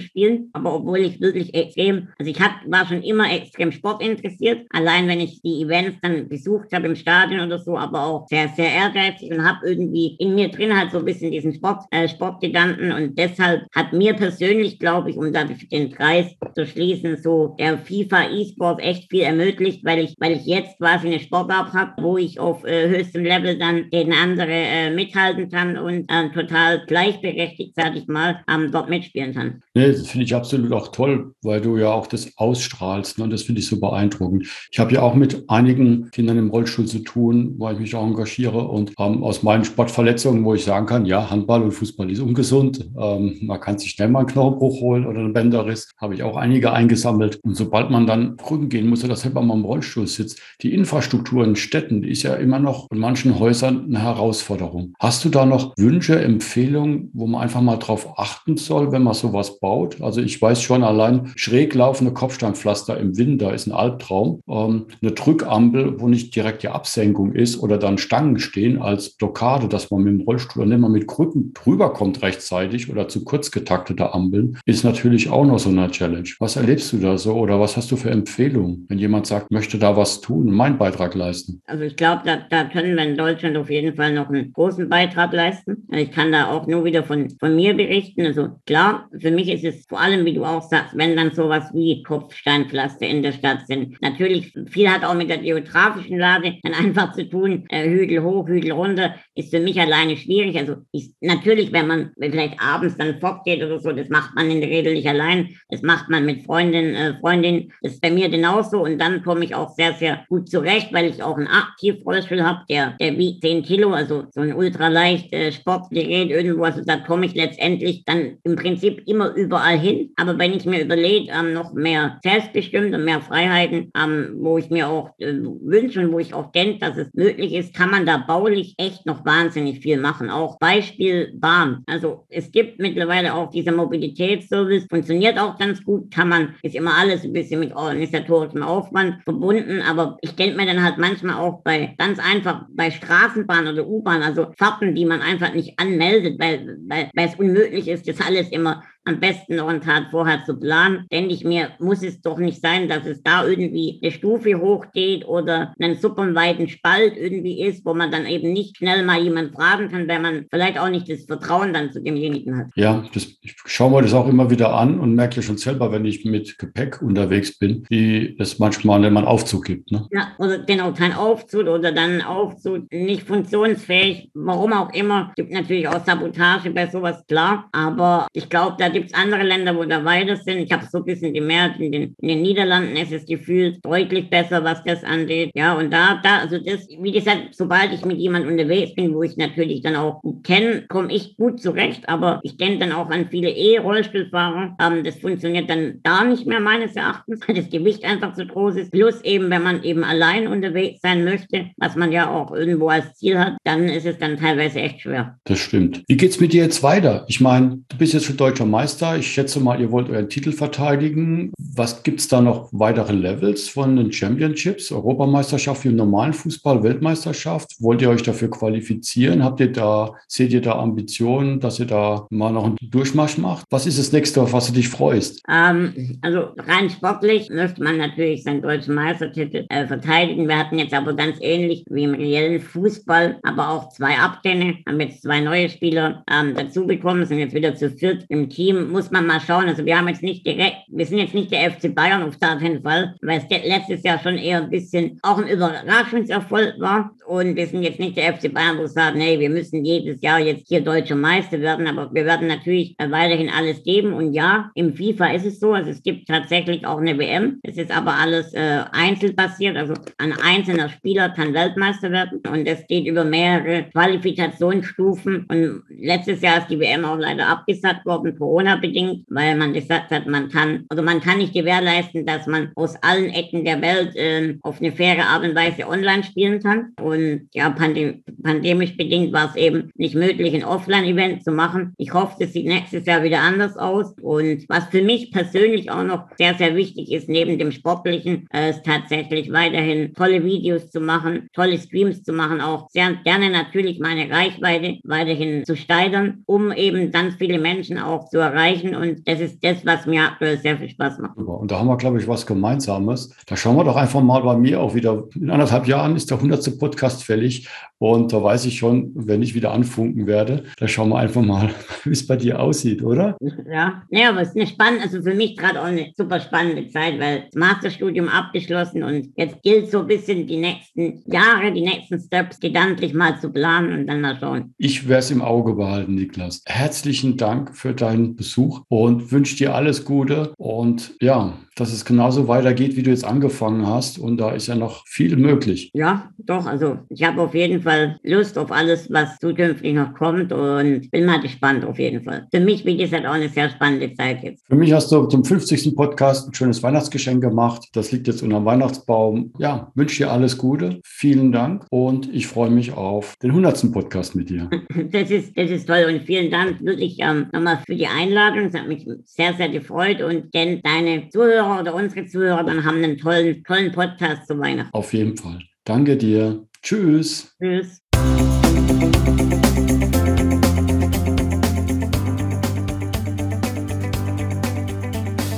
spielen. 0.00 0.50
Aber 0.54 0.74
obwohl 0.74 0.98
ich 0.98 1.20
wirklich 1.20 1.54
extrem, 1.54 2.08
also 2.18 2.32
ich 2.32 2.40
hab, 2.40 2.50
war 2.66 2.84
schon 2.84 3.02
immer 3.04 3.32
extrem 3.32 3.70
Sport 3.70 4.02
interessiert. 4.02 4.66
Allein 4.70 5.06
wenn 5.06 5.20
ich 5.20 5.40
die 5.42 5.62
Events 5.62 5.98
dann 6.02 6.28
besucht 6.28 6.72
habe 6.72 6.86
im 6.88 6.96
Stadion 6.96 7.46
oder 7.46 7.60
so, 7.60 7.78
aber 7.78 8.04
auch 8.04 8.26
sehr, 8.26 8.48
sehr 8.48 8.72
ehrgeizig 8.72 9.30
und 9.30 9.48
habe 9.48 9.68
irgendwie 9.68 10.16
in 10.18 10.34
mir 10.34 10.48
drin 10.48 10.76
halt 10.76 10.90
so 10.90 10.98
ein 10.98 11.04
bisschen 11.04 11.30
diesen 11.30 11.54
Sport, 11.54 11.84
äh, 11.92 12.08
Sportgedanken 12.08 12.90
und 12.90 13.16
deshalb 13.16 13.62
hat 13.72 13.92
mir 13.92 14.14
persönlich, 14.14 14.80
glaube 14.80 15.10
ich, 15.10 15.16
um 15.16 15.32
da 15.32 15.44
den 15.44 15.92
Kreis 15.92 16.34
zu 16.56 16.66
schließen, 16.66 17.18
so 17.22 17.54
der 17.58 17.76
FIFA 17.76 18.30
E-Sport 18.30 18.80
echt 18.80 19.10
viel 19.10 19.20
ermöglicht, 19.20 19.84
weil 19.84 19.98
ich, 19.98 20.14
weil 20.18 20.32
ich 20.32 20.46
jetzt 20.46 20.78
quasi 20.78 21.08
eine 21.08 21.20
Sportart 21.20 21.74
habe, 21.74 22.02
wo 22.02 22.16
ich 22.16 22.40
auf 22.40 22.64
äh, 22.64 22.88
höchstem 22.88 23.24
Level 23.24 23.58
dann 23.58 23.90
gegen 23.90 24.14
andere 24.14 24.50
äh, 24.50 24.90
mithalten 24.90 25.50
kann 25.50 25.76
und 25.76 26.10
äh, 26.10 26.30
total 26.30 26.86
gleichberechtigt, 26.86 27.74
sage 27.76 27.98
ich 27.98 28.08
mal, 28.08 28.42
ähm, 28.50 28.72
dort 28.72 28.88
mitspielen 28.88 29.34
kann. 29.34 29.62
Nee, 29.76 29.92
das 29.92 30.08
finde 30.08 30.24
ich 30.24 30.34
absolut 30.34 30.72
auch 30.72 30.88
toll, 30.88 31.34
weil 31.42 31.60
du 31.60 31.76
ja 31.76 31.92
auch 31.92 32.06
das 32.06 32.32
ausstrahlst. 32.38 33.18
Ne? 33.18 33.24
Und 33.24 33.30
das 33.30 33.42
finde 33.42 33.60
ich 33.60 33.66
so 33.66 33.78
beeindruckend. 33.78 34.48
Ich 34.70 34.78
habe 34.78 34.94
ja 34.94 35.02
auch 35.02 35.14
mit 35.14 35.50
einigen 35.50 36.10
Kindern 36.12 36.38
im 36.38 36.48
Rollstuhl 36.48 36.86
zu 36.86 37.00
tun, 37.00 37.56
weil 37.58 37.74
ich 37.74 37.80
mich 37.80 37.94
auch 37.94 38.06
engagiere 38.06 38.68
und 38.68 38.94
ähm, 38.98 39.22
aus 39.22 39.42
meinen 39.42 39.64
Sportverletzungen, 39.64 40.46
wo 40.46 40.54
ich 40.54 40.64
sagen 40.64 40.86
kann, 40.86 41.04
ja, 41.04 41.28
Handball 41.28 41.62
und 41.62 41.72
Fußball 41.72 42.10
ist 42.10 42.20
ungesund. 42.20 42.88
Ähm, 42.98 43.36
man 43.42 43.60
kann 43.60 43.76
sich 43.76 43.90
schnell 43.90 44.08
mal 44.08 44.20
einen 44.20 44.28
Knochenbruch 44.28 44.80
holen 44.80 45.04
oder 45.04 45.18
einen 45.18 45.34
Bänderriss. 45.34 45.90
Habe 45.98 46.14
ich 46.14 46.22
auch 46.22 46.38
einige 46.38 46.72
eingesammelt. 46.72 47.38
Und 47.42 47.54
sobald 47.54 47.90
man 47.90 48.06
dann 48.06 48.36
Brücken 48.36 48.70
gehen 48.70 48.88
muss 48.88 49.04
oder 49.04 49.16
selber 49.16 49.42
mal 49.42 49.58
im 49.58 49.66
Rollstuhl 49.66 50.06
sitzt, 50.06 50.40
die 50.62 50.72
Infrastruktur 50.72 51.44
in 51.44 51.54
Städten 51.54 52.00
die 52.00 52.12
ist 52.12 52.22
ja 52.22 52.32
immer 52.36 52.60
noch 52.60 52.90
in 52.90 52.98
manchen 52.98 53.38
Häusern 53.38 53.84
eine 53.88 54.02
Herausforderung. 54.02 54.94
Hast 54.98 55.26
du 55.26 55.28
da 55.28 55.44
noch 55.44 55.74
Wünsche, 55.76 56.18
Empfehlungen, 56.18 57.10
wo 57.12 57.26
man 57.26 57.42
einfach 57.42 57.60
mal 57.60 57.76
drauf 57.76 58.18
achten 58.18 58.56
soll, 58.56 58.90
wenn 58.90 59.02
man 59.02 59.12
sowas 59.12 59.60
baut? 59.60 59.65
Also 60.00 60.20
ich 60.20 60.40
weiß 60.40 60.62
schon, 60.62 60.82
allein 60.82 61.32
schräg 61.36 61.74
laufende 61.74 62.12
Kopfsteinpflaster 62.12 62.98
im 62.98 63.16
Winter 63.16 63.52
ist 63.52 63.66
ein 63.66 63.72
Albtraum. 63.72 64.40
Ähm, 64.48 64.86
eine 65.02 65.12
Drückampel, 65.12 66.00
wo 66.00 66.08
nicht 66.08 66.34
direkt 66.34 66.62
die 66.62 66.68
Absenkung 66.68 67.32
ist 67.32 67.62
oder 67.62 67.78
dann 67.78 67.98
Stangen 67.98 68.38
stehen 68.38 68.80
als 68.80 69.10
Blockade, 69.10 69.68
dass 69.68 69.90
man 69.90 70.02
mit 70.02 70.14
dem 70.14 70.20
Rollstuhl 70.22 70.62
oder 70.62 70.70
nicht 70.70 70.80
mal 70.80 70.88
mit 70.88 71.08
Krücken 71.08 71.52
drüber 71.52 71.92
kommt 71.92 72.22
rechtzeitig 72.22 72.90
oder 72.90 73.08
zu 73.08 73.24
kurz 73.24 73.50
getaktete 73.50 74.12
Ampeln, 74.12 74.58
ist 74.66 74.84
natürlich 74.84 75.30
auch 75.30 75.44
noch 75.44 75.58
so 75.58 75.70
eine 75.70 75.90
Challenge. 75.90 76.28
Was 76.38 76.56
erlebst 76.56 76.92
du 76.92 76.98
da 76.98 77.18
so 77.18 77.34
oder 77.34 77.60
was 77.60 77.76
hast 77.76 77.90
du 77.90 77.96
für 77.96 78.10
Empfehlungen, 78.10 78.86
wenn 78.88 78.98
jemand 78.98 79.26
sagt, 79.26 79.50
möchte 79.50 79.78
da 79.78 79.96
was 79.96 80.20
tun, 80.20 80.50
meinen 80.50 80.78
Beitrag 80.78 81.14
leisten? 81.14 81.60
Also 81.66 81.84
ich 81.84 81.96
glaube, 81.96 82.22
da, 82.24 82.38
da 82.48 82.64
können 82.64 82.96
wir 82.96 83.04
in 83.04 83.16
Deutschland 83.16 83.56
auf 83.56 83.70
jeden 83.70 83.94
Fall 83.96 84.12
noch 84.12 84.28
einen 84.28 84.52
großen 84.52 84.88
Beitrag 84.88 85.32
leisten. 85.32 85.86
Ich 85.92 86.10
kann 86.10 86.32
da 86.32 86.50
auch 86.50 86.66
nur 86.66 86.84
wieder 86.84 87.02
von, 87.02 87.30
von 87.38 87.54
mir 87.54 87.74
berichten. 87.74 88.26
Also 88.26 88.48
klar, 88.66 89.08
für 89.18 89.30
mich 89.30 89.48
ist 89.64 89.76
es 89.76 89.86
vor 89.88 90.00
allem, 90.00 90.24
wie 90.24 90.34
du 90.34 90.44
auch 90.44 90.62
sagst, 90.62 90.96
wenn 90.96 91.16
dann 91.16 91.32
sowas 91.32 91.70
wie 91.72 92.02
Kopfsteinpflaster 92.02 93.06
in 93.06 93.22
der 93.22 93.32
Stadt 93.32 93.66
sind. 93.66 94.00
Natürlich, 94.02 94.52
viel 94.68 94.90
hat 94.90 95.04
auch 95.04 95.14
mit 95.14 95.30
der 95.30 95.38
geografischen 95.38 96.18
Lage 96.18 96.56
dann 96.62 96.74
einfach 96.74 97.12
zu 97.12 97.28
tun. 97.28 97.64
Äh, 97.68 97.88
Hügel 97.88 98.22
hoch, 98.22 98.46
Hügel 98.48 98.72
runter 98.72 99.14
ist 99.34 99.50
für 99.50 99.60
mich 99.60 99.80
alleine 99.80 100.16
schwierig. 100.16 100.58
Also 100.58 100.76
ist, 100.92 101.14
natürlich, 101.20 101.72
wenn 101.72 101.86
man 101.86 102.10
vielleicht 102.18 102.60
abends 102.60 102.96
dann 102.96 103.20
fortgeht 103.20 103.62
oder 103.62 103.78
so, 103.78 103.92
das 103.92 104.08
macht 104.08 104.34
man 104.34 104.50
in 104.50 104.60
der 104.60 104.70
Regel 104.70 104.94
nicht 104.94 105.08
allein. 105.08 105.48
Das 105.68 105.82
macht 105.82 106.08
man 106.08 106.24
mit 106.24 106.42
Freundin, 106.42 106.94
äh, 106.94 107.18
Freundin. 107.20 107.72
Das 107.82 107.94
ist 107.94 108.00
bei 108.00 108.10
mir 108.10 108.28
genauso. 108.28 108.84
Und 108.84 108.98
dann 108.98 109.22
komme 109.22 109.44
ich 109.44 109.54
auch 109.54 109.70
sehr, 109.70 109.94
sehr 109.94 110.24
gut 110.28 110.48
zurecht, 110.48 110.92
weil 110.92 111.06
ich 111.06 111.22
auch 111.22 111.36
einen 111.36 111.48
Aktivrollstuhl 111.48 112.42
habe, 112.42 112.60
der, 112.68 112.96
der 113.00 113.16
wiegt 113.16 113.42
10 113.42 113.62
Kilo, 113.62 113.92
also 113.92 114.24
so 114.30 114.40
ein 114.40 114.54
ultraleicht 114.54 115.32
äh, 115.32 115.52
Sportgerät 115.52 116.30
irgendwo. 116.30 116.64
Also 116.64 116.82
da 116.84 116.96
komme 116.96 117.26
ich 117.26 117.34
letztendlich 117.34 118.04
dann 118.04 118.38
im 118.44 118.56
Prinzip 118.56 119.02
immer 119.06 119.34
überall 119.46 119.78
hin. 119.78 120.12
Aber 120.16 120.38
wenn 120.38 120.52
ich 120.52 120.64
mir 120.66 120.82
überlege, 120.82 121.32
ähm, 121.32 121.52
noch 121.52 121.72
mehr 121.72 122.18
selbstbestimmt 122.22 122.94
und 122.94 123.04
mehr 123.04 123.20
Freiheiten, 123.20 123.90
ähm, 123.96 124.36
wo 124.38 124.58
ich 124.58 124.70
mir 124.70 124.88
auch 124.88 125.10
äh, 125.18 125.32
wünsche 125.32 126.00
und 126.00 126.12
wo 126.12 126.18
ich 126.18 126.34
auch 126.34 126.50
denke, 126.52 126.78
dass 126.80 126.96
es 126.96 127.08
möglich 127.14 127.54
ist, 127.54 127.74
kann 127.74 127.90
man 127.90 128.06
da 128.06 128.18
baulich 128.18 128.74
echt 128.78 129.06
noch 129.06 129.24
wahnsinnig 129.24 129.80
viel 129.80 129.98
machen. 129.98 130.30
Auch 130.30 130.58
Beispiel 130.58 131.32
Bahn. 131.36 131.84
Also 131.86 132.26
es 132.28 132.50
gibt 132.50 132.80
mittlerweile 132.80 133.34
auch 133.34 133.50
dieser 133.50 133.72
Mobilitätsservice, 133.72 134.86
funktioniert 134.90 135.38
auch 135.38 135.58
ganz 135.58 135.82
gut, 135.84 136.12
kann 136.12 136.28
man, 136.28 136.54
ist 136.62 136.74
immer 136.74 136.96
alles 136.98 137.24
ein 137.24 137.32
bisschen 137.32 137.60
mit 137.60 137.74
organisatorischem 137.74 138.62
Aufwand 138.62 139.22
verbunden, 139.22 139.82
aber 139.82 140.18
ich 140.22 140.34
denke 140.34 140.56
mir 140.56 140.66
dann 140.66 140.82
halt 140.82 140.98
manchmal 140.98 141.36
auch 141.36 141.62
bei 141.62 141.94
ganz 141.98 142.18
einfach 142.18 142.64
bei 142.70 142.90
Straßenbahn 142.90 143.68
oder 143.68 143.86
U-Bahn, 143.86 144.22
also 144.22 144.52
Fahrten, 144.58 144.94
die 144.94 145.04
man 145.04 145.20
einfach 145.20 145.54
nicht 145.54 145.78
anmeldet, 145.78 146.38
weil, 146.38 146.78
weil, 146.88 147.10
weil 147.14 147.28
es 147.28 147.36
unmöglich 147.36 147.88
ist, 147.88 148.08
das 148.08 148.20
alles 148.20 148.50
immer 148.50 148.82
am 149.06 149.20
besten 149.20 149.56
noch 149.56 149.68
einen 149.68 149.80
Tag 149.80 150.10
vorher 150.10 150.44
zu 150.44 150.58
planen. 150.58 151.06
Denke 151.10 151.32
ich 151.32 151.44
mir, 151.44 151.70
muss 151.78 152.02
es 152.02 152.20
doch 152.20 152.38
nicht 152.38 152.60
sein, 152.60 152.88
dass 152.88 153.06
es 153.06 153.22
da 153.22 153.46
irgendwie 153.46 154.00
eine 154.02 154.10
Stufe 154.10 154.60
hochgeht 154.60 155.26
oder 155.26 155.72
einen 155.80 155.96
super 155.96 156.34
weiten 156.34 156.68
Spalt 156.68 157.16
irgendwie 157.16 157.62
ist, 157.62 157.86
wo 157.86 157.94
man 157.94 158.10
dann 158.10 158.26
eben 158.26 158.52
nicht 158.52 158.76
schnell 158.76 159.04
mal 159.04 159.22
jemand 159.22 159.54
fragen 159.54 159.88
kann, 159.88 160.08
weil 160.08 160.20
man 160.20 160.46
vielleicht 160.50 160.78
auch 160.78 160.88
nicht 160.88 161.08
das 161.08 161.24
Vertrauen 161.24 161.72
dann 161.72 161.92
zu 161.92 162.02
demjenigen 162.02 162.58
hat. 162.58 162.66
Ja, 162.74 163.04
das, 163.14 163.28
ich 163.40 163.54
schaue 163.64 163.90
mir 163.90 164.02
das 164.02 164.12
auch 164.12 164.28
immer 164.28 164.50
wieder 164.50 164.74
an 164.74 164.98
und 164.98 165.14
merke 165.14 165.40
schon 165.42 165.56
selber, 165.56 165.92
wenn 165.92 166.04
ich 166.04 166.24
mit 166.24 166.58
Gepäck 166.58 167.00
unterwegs 167.00 167.56
bin, 167.58 167.86
wie 167.88 168.36
es 168.38 168.58
manchmal, 168.58 169.02
wenn 169.02 169.12
man 169.12 169.24
Aufzug 169.24 169.66
gibt. 169.66 169.92
Ne? 169.92 170.06
Ja, 170.10 170.32
oder 170.38 170.58
genau, 170.58 170.92
kein 170.92 171.12
Aufzug 171.12 171.68
oder 171.68 171.92
dann 171.92 172.22
Aufzug 172.22 172.90
nicht 172.90 173.22
funktionsfähig, 173.22 174.30
warum 174.34 174.72
auch 174.72 174.92
immer. 174.92 175.28
Es 175.30 175.34
gibt 175.36 175.52
natürlich 175.52 175.86
auch 175.86 176.04
Sabotage 176.04 176.70
bei 176.70 176.88
sowas, 176.88 177.24
klar, 177.28 177.68
aber 177.72 178.26
ich 178.32 178.48
glaube, 178.48 178.76
da 178.78 178.88
gibt 178.96 179.10
es 179.12 179.14
andere 179.14 179.42
Länder, 179.42 179.76
wo 179.76 179.84
da 179.84 180.02
weiter 180.06 180.36
sind. 180.36 180.60
Ich 180.60 180.72
habe 180.72 180.86
so 180.90 180.98
ein 180.98 181.04
bisschen 181.04 181.34
gemerkt, 181.34 181.78
in 181.80 181.92
den, 181.92 182.14
in 182.18 182.28
den 182.28 182.40
Niederlanden 182.40 182.96
ist 182.96 183.12
es 183.12 183.26
gefühlt 183.26 183.84
deutlich 183.84 184.30
besser, 184.30 184.64
was 184.64 184.82
das 184.84 185.04
angeht. 185.04 185.50
Ja, 185.54 185.74
und 185.74 185.92
da, 185.92 186.18
da, 186.22 186.38
also 186.38 186.56
das, 186.58 186.88
wie 186.98 187.12
gesagt, 187.12 187.48
sobald 187.52 187.92
ich 187.92 188.06
mit 188.06 188.16
jemandem 188.16 188.52
unterwegs 188.52 188.94
bin, 188.94 189.14
wo 189.14 189.22
ich 189.22 189.36
natürlich 189.36 189.82
dann 189.82 189.96
auch 189.96 190.22
gut 190.22 190.44
kenne, 190.44 190.86
komme 190.88 191.12
ich 191.12 191.36
gut 191.36 191.60
zurecht. 191.60 192.08
Aber 192.08 192.40
ich 192.42 192.56
denke 192.56 192.78
dann 192.78 192.92
auch 192.92 193.10
an 193.10 193.28
viele 193.30 193.50
E-Rollstuhlfahrer. 193.50 194.76
Ähm, 194.80 195.04
das 195.04 195.18
funktioniert 195.18 195.68
dann 195.68 196.00
gar 196.02 196.24
nicht 196.24 196.46
mehr 196.46 196.60
meines 196.60 196.96
Erachtens, 196.96 197.40
weil 197.46 197.56
das 197.56 197.68
Gewicht 197.68 198.02
einfach 198.02 198.32
zu 198.32 198.46
groß 198.46 198.76
ist. 198.76 198.92
Plus 198.92 199.20
eben, 199.24 199.50
wenn 199.50 199.62
man 199.62 199.82
eben 199.82 200.04
allein 200.04 200.48
unterwegs 200.48 201.00
sein 201.02 201.22
möchte, 201.24 201.66
was 201.76 201.96
man 201.96 202.12
ja 202.12 202.30
auch 202.30 202.50
irgendwo 202.50 202.88
als 202.88 203.14
Ziel 203.16 203.38
hat, 203.38 203.58
dann 203.64 203.90
ist 203.90 204.06
es 204.06 204.16
dann 204.16 204.38
teilweise 204.38 204.80
echt 204.80 205.02
schwer. 205.02 205.38
Das 205.44 205.58
stimmt. 205.58 206.02
Wie 206.08 206.16
geht's 206.16 206.40
mit 206.40 206.54
dir 206.54 206.62
jetzt 206.62 206.82
weiter? 206.82 207.26
Ich 207.28 207.42
meine, 207.42 207.82
du 207.90 207.98
bist 207.98 208.14
jetzt 208.14 208.24
schon 208.24 208.38
deutscher 208.38 208.64
Meister. 208.64 208.85
Meister. 208.86 209.16
Ich 209.18 209.26
schätze 209.26 209.58
mal, 209.58 209.80
ihr 209.80 209.90
wollt 209.90 210.08
euren 210.08 210.28
Titel 210.28 210.52
verteidigen. 210.52 211.52
Was 211.58 212.04
gibt 212.04 212.20
es 212.20 212.28
da 212.28 212.40
noch 212.40 212.68
weitere 212.70 213.12
Levels 213.12 213.68
von 213.68 213.96
den 213.96 214.12
Championships? 214.12 214.92
Europameisterschaft 214.92 215.84
im 215.86 215.96
normalen 215.96 216.32
Fußball, 216.32 216.84
Weltmeisterschaft? 216.84 217.74
Wollt 217.80 218.00
ihr 218.00 218.10
euch 218.10 218.22
dafür 218.22 218.48
qualifizieren? 218.48 219.42
Habt 219.42 219.58
ihr 219.58 219.72
da, 219.72 220.14
seht 220.28 220.52
ihr 220.52 220.60
da 220.60 220.78
Ambitionen, 220.78 221.58
dass 221.58 221.80
ihr 221.80 221.86
da 221.86 222.28
mal 222.30 222.52
noch 222.52 222.64
einen 222.64 222.76
Durchmarsch 222.80 223.38
macht? 223.38 223.66
Was 223.70 223.88
ist 223.88 223.98
das 223.98 224.12
nächste, 224.12 224.40
auf 224.40 224.52
was 224.52 224.68
du 224.68 224.74
dich 224.74 224.88
freust? 224.88 225.42
Ähm, 225.50 226.20
also 226.22 226.50
rein 226.56 226.88
sportlich 226.88 227.50
möchte 227.50 227.82
man 227.82 227.96
natürlich 227.96 228.44
seinen 228.44 228.62
deutschen 228.62 228.94
Meistertitel 228.94 229.66
äh, 229.68 229.84
verteidigen. 229.88 230.46
Wir 230.46 230.58
hatten 230.58 230.78
jetzt 230.78 230.94
aber 230.94 231.12
ganz 231.14 231.38
ähnlich 231.40 231.84
wie 231.90 232.04
im 232.04 232.14
reellen 232.14 232.60
Fußball, 232.60 233.40
aber 233.42 233.68
auch 233.68 233.88
zwei 233.88 234.16
Abstände, 234.16 234.76
haben 234.86 235.00
jetzt 235.00 235.22
zwei 235.22 235.40
neue 235.40 235.68
Spieler 235.68 236.22
ähm, 236.30 236.54
dazu 236.54 236.86
bekommen, 236.86 237.26
sind 237.26 237.40
jetzt 237.40 237.54
wieder 237.54 237.74
zu 237.74 237.90
viert 237.90 238.24
im 238.28 238.48
Team 238.48 238.75
Team 238.76 238.90
muss 238.90 239.10
man 239.10 239.26
mal 239.26 239.40
schauen. 239.40 239.68
Also 239.68 239.84
wir 239.84 239.98
haben 239.98 240.08
jetzt 240.08 240.22
nicht 240.22 240.46
direkt, 240.46 240.76
wir 240.88 241.06
sind 241.06 241.18
jetzt 241.18 241.34
nicht 241.34 241.50
der 241.50 241.70
FC 241.70 241.94
Bayern 241.94 242.22
auf 242.22 242.38
keinen 242.38 242.82
Fall, 242.82 243.14
weil 243.22 243.38
es 243.38 243.64
letztes 243.64 244.02
Jahr 244.02 244.18
schon 244.18 244.38
eher 244.38 244.62
ein 244.62 244.70
bisschen 244.70 245.18
auch 245.22 245.38
ein 245.38 245.48
Überraschungserfolg 245.48 246.74
war. 246.78 247.10
Und 247.26 247.56
wir 247.56 247.66
sind 247.66 247.82
jetzt 247.82 247.98
nicht 247.98 248.16
der 248.16 248.34
FC 248.34 248.52
Bayern, 248.52 248.78
wo 248.78 248.86
sagt, 248.86 249.16
nee, 249.16 249.38
wir 249.38 249.50
müssen 249.50 249.84
jedes 249.84 250.20
Jahr 250.22 250.38
jetzt 250.38 250.68
hier 250.68 250.80
deutscher 250.80 251.16
Meister 251.16 251.60
werden, 251.60 251.86
aber 251.86 252.12
wir 252.12 252.24
werden 252.24 252.46
natürlich 252.46 252.94
weiterhin 252.98 253.50
alles 253.50 253.82
geben. 253.82 254.12
Und 254.12 254.32
ja, 254.32 254.70
im 254.74 254.94
FIFA 254.94 255.32
ist 255.32 255.46
es 255.46 255.60
so, 255.60 255.72
also 255.72 255.90
es 255.90 256.02
gibt 256.02 256.28
tatsächlich 256.28 256.86
auch 256.86 256.98
eine 256.98 257.18
WM. 257.18 257.58
Es 257.62 257.76
ist 257.76 257.90
aber 257.90 258.14
alles 258.14 258.52
äh, 258.54 258.84
einzelbasiert, 258.92 259.76
also 259.76 259.94
ein 260.18 260.34
einzelner 260.40 260.88
Spieler 260.88 261.30
kann 261.30 261.54
Weltmeister 261.54 262.10
werden 262.10 262.40
und 262.50 262.66
es 262.66 262.86
geht 262.86 263.06
über 263.06 263.24
mehrere 263.24 263.84
Qualifikationsstufen. 263.90 265.46
Und 265.48 265.82
letztes 265.88 266.40
Jahr 266.42 266.58
ist 266.58 266.68
die 266.68 266.78
WM 266.78 267.04
auch 267.04 267.18
leider 267.18 267.48
abgesagt 267.48 268.06
worden, 268.06 268.36
Corona 268.38 268.65
bedingt, 268.74 269.24
weil 269.28 269.56
man 269.56 269.72
gesagt 269.72 270.10
hat, 270.10 270.26
man 270.26 270.48
kann, 270.48 270.84
also 270.88 271.02
man 271.02 271.20
kann 271.20 271.38
nicht 271.38 271.54
gewährleisten, 271.54 272.26
dass 272.26 272.46
man 272.46 272.72
aus 272.74 272.96
allen 273.02 273.30
Ecken 273.30 273.64
der 273.64 273.80
Welt 273.80 274.16
äh, 274.16 274.56
auf 274.62 274.80
eine 274.80 274.90
faire 274.90 275.26
Art 275.26 275.44
und 275.44 275.54
Weise 275.54 275.88
online 275.88 276.24
spielen 276.24 276.60
kann. 276.60 276.92
Und 277.00 277.48
ja, 277.54 277.70
pandem 277.70 278.24
pandemisch 278.42 278.96
bedingt 278.96 279.32
war 279.32 279.48
es 279.48 279.56
eben 279.56 279.90
nicht 279.96 280.14
möglich, 280.14 280.54
ein 280.54 280.64
Offline-Event 280.64 281.44
zu 281.44 281.52
machen. 281.52 281.94
Ich 281.98 282.12
hoffe, 282.12 282.36
es 282.40 282.52
sieht 282.52 282.66
nächstes 282.66 283.06
Jahr 283.06 283.22
wieder 283.22 283.40
anders 283.40 283.76
aus. 283.76 284.14
Und 284.20 284.64
was 284.68 284.86
für 284.86 285.02
mich 285.02 285.30
persönlich 285.30 285.90
auch 285.90 286.04
noch 286.04 286.28
sehr, 286.36 286.54
sehr 286.54 286.74
wichtig 286.76 287.12
ist, 287.12 287.28
neben 287.28 287.58
dem 287.58 287.72
Sportlichen, 287.72 288.46
äh, 288.52 288.70
ist 288.70 288.84
tatsächlich 288.84 289.52
weiterhin 289.52 290.14
tolle 290.14 290.44
Videos 290.44 290.90
zu 290.90 291.00
machen, 291.00 291.48
tolle 291.52 291.78
Streams 291.78 292.22
zu 292.22 292.32
machen, 292.32 292.60
auch 292.60 292.88
sehr 292.90 293.14
gerne 293.24 293.50
natürlich 293.50 293.98
meine 293.98 294.30
Reichweite 294.30 294.98
weiterhin 295.04 295.64
zu 295.64 295.76
steigern, 295.76 296.42
um 296.46 296.72
eben 296.72 297.10
ganz 297.10 297.34
viele 297.36 297.58
Menschen 297.58 297.98
auch 297.98 298.28
zu 298.28 298.38
erreichen. 298.46 298.94
Und 298.94 299.26
das 299.28 299.40
ist 299.40 299.62
das, 299.62 299.84
was 299.84 300.06
mir 300.06 300.22
aktuell 300.24 300.58
sehr 300.58 300.76
viel 300.76 300.88
Spaß 300.88 301.18
macht. 301.18 301.36
Und 301.36 301.70
da 301.70 301.78
haben 301.78 301.88
wir, 301.88 301.96
glaube 301.96 302.18
ich, 302.18 302.28
was 302.28 302.46
Gemeinsames. 302.46 303.34
Da 303.46 303.56
schauen 303.56 303.76
wir 303.76 303.84
doch 303.84 303.96
einfach 303.96 304.22
mal 304.22 304.42
bei 304.42 304.56
mir 304.56 304.80
auch 304.80 304.94
wieder. 304.94 305.24
In 305.34 305.50
anderthalb 305.50 305.86
Jahren 305.86 306.16
ist 306.16 306.30
der 306.30 306.38
100. 306.38 306.78
Podcast 306.78 306.96
Podcast 306.96 307.24
fällig. 307.24 307.68
Und 307.98 308.32
da 308.32 308.42
weiß 308.42 308.66
ich 308.66 308.78
schon, 308.78 309.10
wenn 309.14 309.42
ich 309.42 309.54
wieder 309.54 309.72
anfunken 309.72 310.26
werde, 310.26 310.64
da 310.78 310.86
schauen 310.86 311.08
wir 311.08 311.18
einfach 311.18 311.42
mal, 311.42 311.70
wie 312.04 312.10
es 312.10 312.26
bei 312.26 312.36
dir 312.36 312.60
aussieht, 312.60 313.02
oder? 313.02 313.36
Ja, 313.70 314.02
ja, 314.10 314.28
aber 314.30 314.42
es 314.42 314.48
ist 314.48 314.56
eine 314.56 314.66
spannende, 314.66 315.02
also 315.04 315.22
für 315.22 315.34
mich 315.34 315.56
gerade 315.56 315.80
auch 315.80 315.86
eine 315.86 316.12
super 316.16 316.40
spannende 316.40 316.88
Zeit, 316.88 317.18
weil 317.18 317.44
das 317.46 317.54
Masterstudium 317.54 318.28
abgeschlossen 318.28 319.02
und 319.02 319.32
jetzt 319.36 319.62
gilt 319.62 319.90
so 319.90 320.00
ein 320.00 320.06
bisschen 320.06 320.46
die 320.46 320.58
nächsten 320.58 321.22
Jahre, 321.26 321.72
die 321.72 321.80
nächsten 321.80 322.20
Steps 322.20 322.60
gedanklich 322.60 323.14
mal 323.14 323.40
zu 323.40 323.50
planen 323.50 323.92
und 323.92 324.06
dann 324.06 324.20
mal 324.20 324.36
schauen. 324.38 324.74
Ich 324.76 325.08
werde 325.08 325.20
es 325.20 325.30
im 325.30 325.40
Auge 325.40 325.72
behalten, 325.72 326.14
Niklas. 326.14 326.62
Herzlichen 326.66 327.38
Dank 327.38 327.74
für 327.74 327.94
deinen 327.94 328.35
Besuch 328.36 328.82
und 328.88 329.32
wünsche 329.32 329.56
dir 329.56 329.74
alles 329.74 330.04
Gute 330.04 330.52
und 330.56 331.14
ja, 331.20 331.54
dass 331.76 331.92
es 331.92 332.04
genauso 332.04 332.48
weitergeht, 332.48 332.96
wie 332.96 333.02
du 333.02 333.10
jetzt 333.10 333.24
angefangen 333.24 333.86
hast. 333.86 334.18
Und 334.18 334.38
da 334.38 334.52
ist 334.52 334.66
ja 334.66 334.74
noch 334.74 335.06
viel 335.06 335.36
möglich. 335.36 335.90
Ja, 335.94 336.30
doch. 336.38 336.66
Also 336.66 336.98
ich 337.10 337.22
habe 337.22 337.40
auf 337.42 337.54
jeden 337.54 337.82
Fall 337.82 338.18
Lust 338.22 338.58
auf 338.58 338.72
alles, 338.72 339.10
was 339.12 339.38
zukünftig 339.38 339.94
noch 339.94 340.14
kommt 340.14 340.52
und 340.52 341.10
bin 341.10 341.26
mal 341.26 341.40
gespannt 341.40 341.84
auf 341.84 341.98
jeden 341.98 342.24
Fall. 342.24 342.46
Für 342.50 342.60
mich, 342.60 342.84
wie 342.86 342.96
gesagt, 342.96 343.26
auch 343.26 343.34
eine 343.34 343.50
sehr 343.50 343.68
spannende 343.68 344.12
Zeit 344.14 344.42
jetzt. 344.42 344.64
Für 344.66 344.74
mich 344.74 344.92
hast 344.92 345.12
du 345.12 345.26
zum 345.26 345.44
50. 345.44 345.94
Podcast 345.94 346.48
ein 346.48 346.54
schönes 346.54 346.82
Weihnachtsgeschenk 346.82 347.42
gemacht. 347.42 347.88
Das 347.92 348.10
liegt 348.10 348.26
jetzt 348.26 348.42
unter 348.42 348.56
dem 348.56 348.64
Weihnachtsbaum. 348.64 349.52
Ja, 349.58 349.92
wünsche 349.94 350.24
dir 350.24 350.30
alles 350.30 350.56
Gute. 350.56 351.00
Vielen 351.04 351.52
Dank 351.52 351.84
und 351.90 352.32
ich 352.34 352.46
freue 352.46 352.70
mich 352.70 352.94
auf 352.94 353.36
den 353.42 353.50
100. 353.50 353.92
Podcast 353.92 354.34
mit 354.34 354.50
dir. 354.50 354.70
Das 355.12 355.30
ist, 355.30 355.56
das 355.56 355.70
ist 355.70 355.86
toll 355.86 356.06
und 356.08 356.22
vielen 356.22 356.50
Dank 356.50 356.82
wirklich 356.82 357.18
ähm, 357.20 357.46
nochmal 357.52 357.78
für 357.86 357.94
die 357.94 358.06
Einladung. 358.06 358.66
Es 358.66 358.74
hat 358.74 358.88
mich 358.88 359.06
sehr, 359.24 359.54
sehr 359.54 359.68
gefreut 359.68 360.20
und 360.22 360.52
denn 360.54 360.80
deine 360.82 361.28
Zuhörer 361.30 361.65
Zuhörer 361.66 361.80
oder 361.80 361.94
unsere 361.94 362.26
Zuhörer 362.26 362.62
dann 362.64 362.84
haben 362.84 363.02
einen 363.02 363.18
tollen, 363.18 363.64
tollen 363.64 363.90
Podcast 363.92 364.46
zu 364.46 364.58
Weihnachten. 364.58 364.92
Auf 364.92 365.12
jeden 365.12 365.36
Fall. 365.36 365.58
Danke 365.84 366.16
dir. 366.16 366.64
Tschüss. 366.82 367.54
Tschüss. 367.60 368.00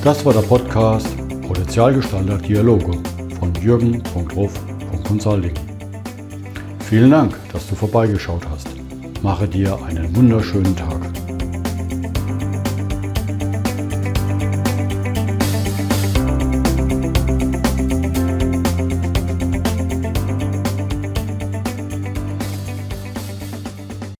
Das 0.02 0.24
war 0.24 0.32
der 0.32 0.40
Podcast 0.40 1.08
Potenzialgestalter 1.46 2.38
Dialoge 2.38 2.92
von 3.38 3.54
Jürgen.ruf.consulting. 3.60 5.54
Vielen 6.88 7.10
Dank, 7.10 7.34
dass 7.52 7.68
du 7.68 7.74
vorbeigeschaut 7.74 8.46
hast. 8.50 8.68
Mache 9.22 9.46
dir 9.46 9.78
einen 9.84 10.16
wunderschönen 10.16 10.74
Tag. 10.74 11.17